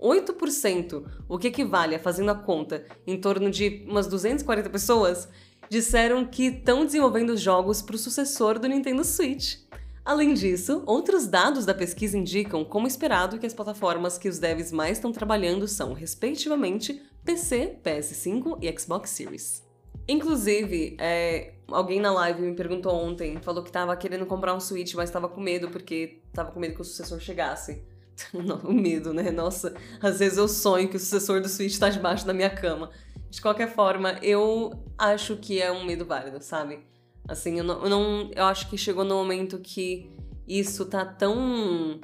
8%, 0.00 1.04
o 1.28 1.38
que 1.38 1.48
equivale 1.48 1.94
a 1.94 1.98
fazendo 1.98 2.30
a 2.30 2.34
conta 2.34 2.84
em 3.06 3.18
torno 3.18 3.50
de 3.50 3.84
umas 3.88 4.06
240 4.06 4.68
pessoas, 4.68 5.28
disseram 5.70 6.26
que 6.26 6.46
estão 6.46 6.84
desenvolvendo 6.84 7.36
jogos 7.36 7.80
para 7.80 7.96
o 7.96 7.98
sucessor 7.98 8.58
do 8.58 8.68
Nintendo 8.68 9.02
Switch. 9.02 9.56
Além 10.04 10.34
disso, 10.34 10.82
outros 10.84 11.26
dados 11.26 11.64
da 11.64 11.72
pesquisa 11.72 12.18
indicam, 12.18 12.62
como 12.62 12.86
esperado, 12.86 13.38
que 13.38 13.46
as 13.46 13.54
plataformas 13.54 14.18
que 14.18 14.28
os 14.28 14.38
devs 14.38 14.70
mais 14.70 14.98
estão 14.98 15.10
trabalhando 15.10 15.66
são, 15.66 15.94
respectivamente, 15.94 17.00
PC, 17.24 17.78
PS5 17.82 18.58
e 18.60 18.78
Xbox 18.78 19.08
Series. 19.08 19.63
Inclusive, 20.06 20.96
é, 21.00 21.54
alguém 21.68 22.00
na 22.00 22.12
live 22.12 22.42
me 22.42 22.54
perguntou 22.54 22.94
ontem, 22.94 23.38
falou 23.40 23.62
que 23.62 23.72
tava 23.72 23.96
querendo 23.96 24.26
comprar 24.26 24.54
um 24.54 24.60
Switch, 24.60 24.94
mas 24.94 25.10
tava 25.10 25.28
com 25.28 25.40
medo 25.40 25.70
porque 25.70 26.20
tava 26.32 26.50
com 26.50 26.60
medo 26.60 26.74
que 26.74 26.82
o 26.82 26.84
sucessor 26.84 27.20
chegasse. 27.20 27.82
o 28.64 28.72
medo, 28.72 29.12
né? 29.12 29.30
Nossa, 29.30 29.74
às 30.00 30.18
vezes 30.18 30.38
eu 30.38 30.46
sonho 30.46 30.88
que 30.88 30.96
o 30.96 31.00
sucessor 31.00 31.40
do 31.40 31.48
Switch 31.48 31.78
tá 31.78 31.88
debaixo 31.88 32.26
da 32.26 32.32
minha 32.32 32.50
cama. 32.50 32.90
De 33.30 33.40
qualquer 33.40 33.74
forma, 33.74 34.18
eu 34.22 34.72
acho 34.96 35.36
que 35.36 35.60
é 35.60 35.72
um 35.72 35.84
medo 35.84 36.04
válido, 36.04 36.40
sabe? 36.40 36.80
Assim, 37.26 37.58
eu 37.58 37.64
não, 37.64 37.82
eu 37.82 37.90
não. 37.90 38.30
Eu 38.34 38.44
acho 38.44 38.68
que 38.68 38.78
chegou 38.78 39.04
no 39.04 39.14
momento 39.14 39.58
que 39.58 40.10
isso 40.46 40.84
tá 40.84 41.04
tão 41.04 42.00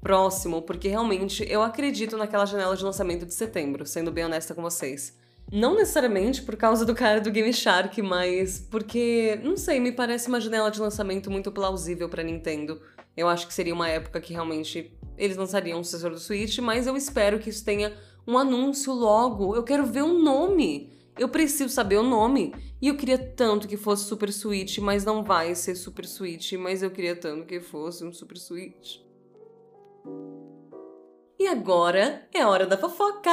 próximo, 0.00 0.62
porque 0.62 0.88
realmente 0.88 1.44
eu 1.48 1.62
acredito 1.62 2.16
naquela 2.16 2.46
janela 2.46 2.76
de 2.76 2.82
lançamento 2.82 3.26
de 3.26 3.34
setembro, 3.34 3.84
sendo 3.84 4.10
bem 4.10 4.24
honesta 4.24 4.54
com 4.54 4.62
vocês. 4.62 5.16
Não 5.52 5.74
necessariamente 5.74 6.42
por 6.42 6.56
causa 6.56 6.84
do 6.84 6.94
cara 6.94 7.20
do 7.20 7.30
Game 7.30 7.52
Shark, 7.52 8.02
mas 8.02 8.58
porque, 8.70 9.40
não 9.44 9.56
sei, 9.56 9.78
me 9.78 9.92
parece 9.92 10.28
uma 10.28 10.40
janela 10.40 10.70
de 10.70 10.80
lançamento 10.80 11.30
muito 11.30 11.52
plausível 11.52 12.08
para 12.08 12.22
Nintendo. 12.22 12.80
Eu 13.16 13.28
acho 13.28 13.46
que 13.46 13.54
seria 13.54 13.72
uma 13.72 13.88
época 13.88 14.20
que 14.20 14.32
realmente 14.32 14.92
eles 15.16 15.36
lançariam 15.36 15.80
o 15.80 15.84
sucessor 15.84 16.10
do 16.10 16.18
Switch, 16.18 16.58
mas 16.58 16.86
eu 16.86 16.96
espero 16.96 17.38
que 17.38 17.48
isso 17.48 17.64
tenha 17.64 17.94
um 18.26 18.36
anúncio 18.36 18.92
logo. 18.92 19.54
Eu 19.54 19.62
quero 19.62 19.86
ver 19.86 20.02
o 20.02 20.06
um 20.06 20.22
nome. 20.22 20.92
Eu 21.16 21.28
preciso 21.28 21.72
saber 21.72 21.96
o 21.96 22.02
nome. 22.02 22.52
E 22.82 22.88
eu 22.88 22.96
queria 22.96 23.16
tanto 23.16 23.68
que 23.68 23.76
fosse 23.76 24.04
Super 24.04 24.32
Switch, 24.32 24.78
mas 24.78 25.04
não 25.04 25.22
vai 25.22 25.54
ser 25.54 25.76
Super 25.76 26.06
Switch, 26.06 26.52
mas 26.54 26.82
eu 26.82 26.90
queria 26.90 27.16
tanto 27.16 27.46
que 27.46 27.60
fosse 27.60 28.04
um 28.04 28.12
Super 28.12 28.36
Switch. 28.36 28.98
E 31.38 31.46
agora 31.46 32.28
é 32.34 32.44
hora 32.44 32.66
da 32.66 32.76
fofoca! 32.76 33.30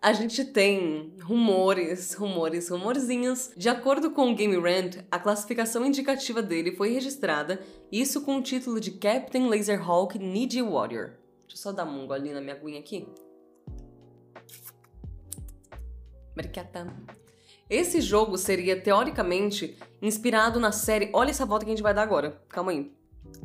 A 0.00 0.12
gente 0.12 0.44
tem 0.44 1.12
rumores, 1.22 2.14
rumores, 2.14 2.68
rumorzinhos. 2.68 3.50
De 3.56 3.68
acordo 3.68 4.10
com 4.12 4.30
o 4.30 4.34
Game 4.34 4.56
Rant, 4.56 4.98
a 5.10 5.18
classificação 5.18 5.84
indicativa 5.84 6.40
dele 6.40 6.72
foi 6.72 6.92
registrada, 6.92 7.60
isso 7.90 8.22
com 8.22 8.36
o 8.36 8.42
título 8.42 8.80
de 8.80 8.92
Captain 8.92 9.48
Laserhawk 9.48 10.18
Ninja 10.18 10.64
Warrior. 10.64 11.14
Deixa 11.46 11.54
eu 11.54 11.56
só 11.56 11.72
dar 11.72 11.84
um 11.84 12.06
golinho 12.06 12.34
na 12.34 12.40
minha 12.40 12.54
aguinha 12.54 12.78
aqui. 12.78 13.08
Mercata. 16.36 16.86
Esse 17.68 18.00
jogo 18.00 18.38
seria, 18.38 18.80
teoricamente, 18.80 19.76
inspirado 20.00 20.60
na 20.60 20.72
série... 20.72 21.10
Olha 21.12 21.30
essa 21.30 21.44
volta 21.44 21.64
que 21.64 21.70
a 21.72 21.74
gente 21.74 21.82
vai 21.82 21.92
dar 21.92 22.02
agora. 22.02 22.40
Calma 22.48 22.70
aí. 22.70 22.92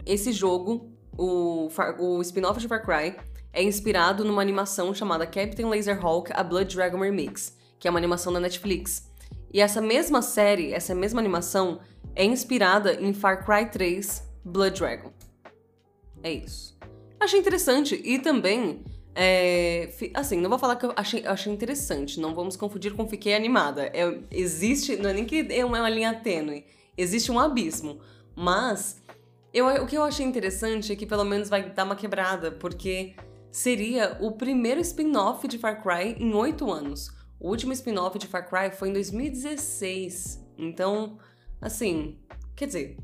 Esse 0.05 0.31
jogo, 0.31 0.91
o, 1.17 1.67
o 1.99 2.21
spin-off 2.21 2.59
de 2.59 2.67
Far 2.67 2.85
Cry, 2.85 3.15
é 3.53 3.61
inspirado 3.61 4.25
numa 4.25 4.41
animação 4.41 4.93
chamada 4.93 5.27
Captain 5.27 5.65
Laserhawk 5.67 6.31
A 6.33 6.43
Blood 6.43 6.75
Dragon 6.75 6.99
Remix, 6.99 7.55
que 7.79 7.87
é 7.87 7.91
uma 7.91 7.99
animação 7.99 8.33
da 8.33 8.39
Netflix. 8.39 9.07
E 9.53 9.61
essa 9.61 9.79
mesma 9.79 10.23
série, 10.23 10.73
essa 10.73 10.95
mesma 10.95 11.21
animação, 11.21 11.79
é 12.15 12.25
inspirada 12.25 12.95
em 12.95 13.13
Far 13.13 13.45
Cry 13.45 13.69
3 13.69 14.23
Blood 14.43 14.79
Dragon. 14.79 15.13
É 16.23 16.31
isso. 16.31 16.75
Achei 17.19 17.39
interessante 17.39 18.01
e 18.03 18.17
também. 18.17 18.83
É, 19.15 19.93
assim, 20.15 20.41
não 20.41 20.49
vou 20.49 20.57
falar 20.57 20.75
que 20.75 20.87
eu 20.87 20.93
achei, 20.95 21.23
achei 21.23 21.53
interessante, 21.53 22.19
não 22.19 22.33
vamos 22.33 22.55
confundir 22.55 22.93
com 22.95 23.07
fiquei 23.07 23.35
animada. 23.35 23.83
É, 23.93 24.19
existe, 24.31 24.95
não 24.95 25.11
é 25.11 25.13
nem 25.13 25.23
que 25.23 25.45
é 25.51 25.63
uma, 25.63 25.87
linha 25.87 26.15
tênue, 26.15 26.65
existe 26.97 27.31
um 27.31 27.39
abismo. 27.39 27.99
Mas 28.35 28.99
eu, 29.53 29.67
o 29.67 29.85
que 29.85 29.95
eu 29.95 30.03
achei 30.03 30.25
interessante 30.25 30.91
é 30.91 30.95
que 30.95 31.05
pelo 31.05 31.23
menos 31.23 31.47
vai 31.47 31.69
dar 31.69 31.83
uma 31.83 31.95
quebrada, 31.95 32.51
porque 32.51 33.13
seria 33.53 34.17
o 34.19 34.31
primeiro 34.31 34.81
spin-off 34.81 35.47
de 35.47 35.59
Far 35.59 35.83
Cry 35.83 36.15
em 36.17 36.33
oito 36.33 36.71
anos. 36.71 37.11
O 37.39 37.49
último 37.49 37.71
spin-off 37.71 38.17
de 38.17 38.25
Far 38.25 38.49
Cry 38.49 38.75
foi 38.75 38.89
em 38.89 38.93
2016. 38.93 40.43
Então, 40.57 41.19
assim, 41.61 42.17
quer 42.55 42.65
dizer. 42.65 42.97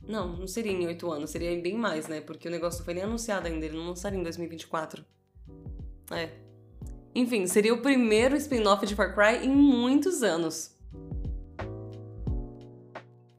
Não, 0.00 0.36
não 0.36 0.46
seria 0.46 0.70
em 0.70 0.86
oito 0.86 1.10
anos, 1.10 1.30
seria 1.30 1.60
bem 1.60 1.76
mais, 1.76 2.06
né? 2.06 2.20
Porque 2.20 2.46
o 2.46 2.50
negócio 2.50 2.78
não 2.78 2.84
foi 2.84 2.94
nem 2.94 3.02
anunciado 3.02 3.48
ainda, 3.48 3.66
ele 3.66 3.76
não 3.76 3.88
lançaria 3.88 4.18
em 4.18 4.22
2024. 4.22 5.04
É. 6.12 6.30
Enfim, 7.12 7.44
seria 7.48 7.74
o 7.74 7.82
primeiro 7.82 8.36
spin-off 8.36 8.86
de 8.86 8.94
Far 8.94 9.16
Cry 9.16 9.44
em 9.44 9.50
muitos 9.50 10.22
anos. 10.22 10.78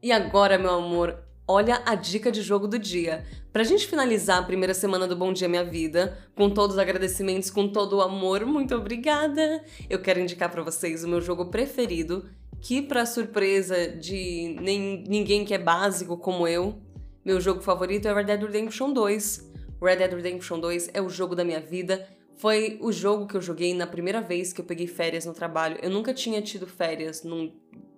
E 0.02 0.12
agora, 0.12 0.58
meu 0.58 0.74
amor, 0.74 1.24
olha 1.50 1.82
a 1.84 1.96
dica 1.96 2.30
de 2.30 2.42
jogo 2.42 2.68
do 2.68 2.78
dia. 2.78 3.24
Pra 3.52 3.64
gente 3.64 3.88
finalizar 3.88 4.38
a 4.38 4.42
primeira 4.44 4.72
semana 4.72 5.08
do 5.08 5.16
Bom 5.16 5.32
Dia 5.32 5.48
Minha 5.48 5.64
Vida, 5.64 6.16
com 6.36 6.48
todos 6.48 6.76
os 6.76 6.80
agradecimentos, 6.80 7.50
com 7.50 7.66
todo 7.66 7.96
o 7.96 8.00
amor, 8.00 8.46
muito 8.46 8.72
obrigada! 8.76 9.64
Eu 9.88 10.00
quero 10.00 10.20
indicar 10.20 10.48
para 10.48 10.62
vocês 10.62 11.02
o 11.02 11.08
meu 11.08 11.20
jogo 11.20 11.46
preferido, 11.46 12.30
que 12.60 12.80
para 12.80 13.04
surpresa 13.04 13.88
de 13.88 14.56
nem, 14.60 15.02
ninguém 15.08 15.44
que 15.44 15.52
é 15.52 15.58
básico 15.58 16.16
como 16.16 16.46
eu, 16.46 16.80
meu 17.24 17.40
jogo 17.40 17.60
favorito 17.60 18.06
é 18.06 18.14
Red 18.14 18.24
Dead 18.24 18.42
Redemption 18.42 18.92
2. 18.92 19.50
Red 19.82 19.96
Dead 19.96 20.12
Redemption 20.12 20.60
2 20.60 20.90
é 20.94 21.02
o 21.02 21.08
jogo 21.08 21.34
da 21.34 21.44
minha 21.44 21.60
vida. 21.60 22.06
Foi 22.36 22.78
o 22.80 22.92
jogo 22.92 23.26
que 23.26 23.36
eu 23.36 23.42
joguei 23.42 23.74
na 23.74 23.88
primeira 23.88 24.20
vez 24.20 24.52
que 24.52 24.60
eu 24.60 24.64
peguei 24.64 24.86
férias 24.86 25.26
no 25.26 25.34
trabalho. 25.34 25.78
Eu 25.82 25.90
nunca 25.90 26.14
tinha 26.14 26.40
tido 26.40 26.66
férias 26.66 27.24
num, 27.24 27.52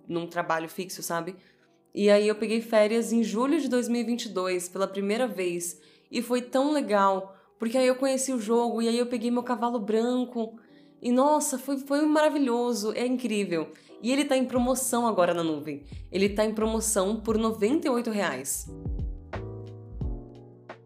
num 0.07 0.25
trabalho 0.25 0.67
fixo, 0.67 1.03
sabe? 1.03 1.35
E 1.93 2.09
aí 2.09 2.27
eu 2.27 2.35
peguei 2.35 2.59
férias 2.59 3.13
em 3.13 3.23
julho 3.23 3.59
de 3.59 3.69
2022 3.69 4.67
pela 4.67 4.87
primeira 4.87 5.27
vez 5.27 5.79
e 6.09 6.21
foi 6.21 6.41
tão 6.41 6.71
legal, 6.71 7.35
porque 7.59 7.77
aí 7.77 7.87
eu 7.87 7.95
conheci 7.95 8.33
o 8.33 8.39
jogo 8.39 8.81
e 8.81 8.87
aí 8.87 8.97
eu 8.97 9.05
peguei 9.05 9.29
meu 9.29 9.43
cavalo 9.43 9.79
branco 9.79 10.57
E 11.01 11.11
nossa, 11.11 11.59
foi, 11.59 11.77
foi 11.77 12.05
maravilhoso, 12.05 12.93
é 12.93 13.05
incrível. 13.05 13.69
E 14.01 14.11
ele 14.11 14.25
tá 14.25 14.35
em 14.35 14.45
promoção 14.45 15.05
agora 15.05 15.33
na 15.33 15.43
nuvem. 15.43 15.83
Ele 16.11 16.29
tá 16.29 16.43
em 16.43 16.53
promoção 16.53 17.21
por 17.21 17.37
98 17.37 18.09
reais. 18.09 18.67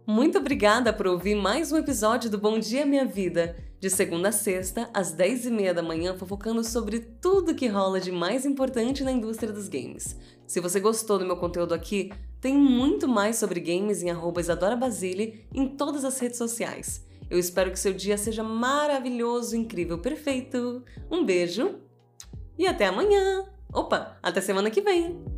Muito 0.05 0.37
obrigada 0.37 0.93
por 0.93 1.07
ouvir 1.07 1.35
mais 1.35 1.71
um 1.71 1.77
episódio 1.77 2.29
do 2.29 2.37
Bom 2.37 2.59
Dia 2.59 2.85
Minha 2.85 3.05
Vida. 3.05 3.57
De 3.79 3.91
segunda 3.91 4.29
a 4.29 4.31
sexta, 4.31 4.89
às 4.91 5.15
10h30 5.15 5.73
da 5.73 5.83
manhã, 5.83 6.15
fofocando 6.15 6.63
sobre 6.63 6.99
tudo 6.99 7.53
que 7.53 7.67
rola 7.67 7.99
de 7.99 8.11
mais 8.11 8.43
importante 8.43 9.03
na 9.03 9.11
indústria 9.11 9.53
dos 9.53 9.67
games. 9.67 10.17
Se 10.47 10.59
você 10.59 10.79
gostou 10.79 11.19
do 11.19 11.25
meu 11.25 11.37
conteúdo 11.37 11.75
aqui, 11.75 12.11
tem 12.41 12.57
muito 12.57 13.07
mais 13.07 13.35
sobre 13.35 13.59
games 13.59 14.01
em 14.01 14.09
arroba 14.09 14.41
Isadora 14.41 14.75
Basile 14.75 15.45
em 15.53 15.67
todas 15.67 16.03
as 16.03 16.17
redes 16.19 16.39
sociais. 16.39 17.05
Eu 17.29 17.37
espero 17.37 17.69
que 17.69 17.79
seu 17.79 17.93
dia 17.93 18.17
seja 18.17 18.41
maravilhoso, 18.41 19.55
incrível, 19.55 19.99
perfeito. 19.99 20.83
Um 21.11 21.23
beijo 21.23 21.75
e 22.57 22.65
até 22.65 22.87
amanhã! 22.87 23.45
Opa, 23.71 24.17
até 24.23 24.41
semana 24.41 24.71
que 24.71 24.81
vem! 24.81 25.36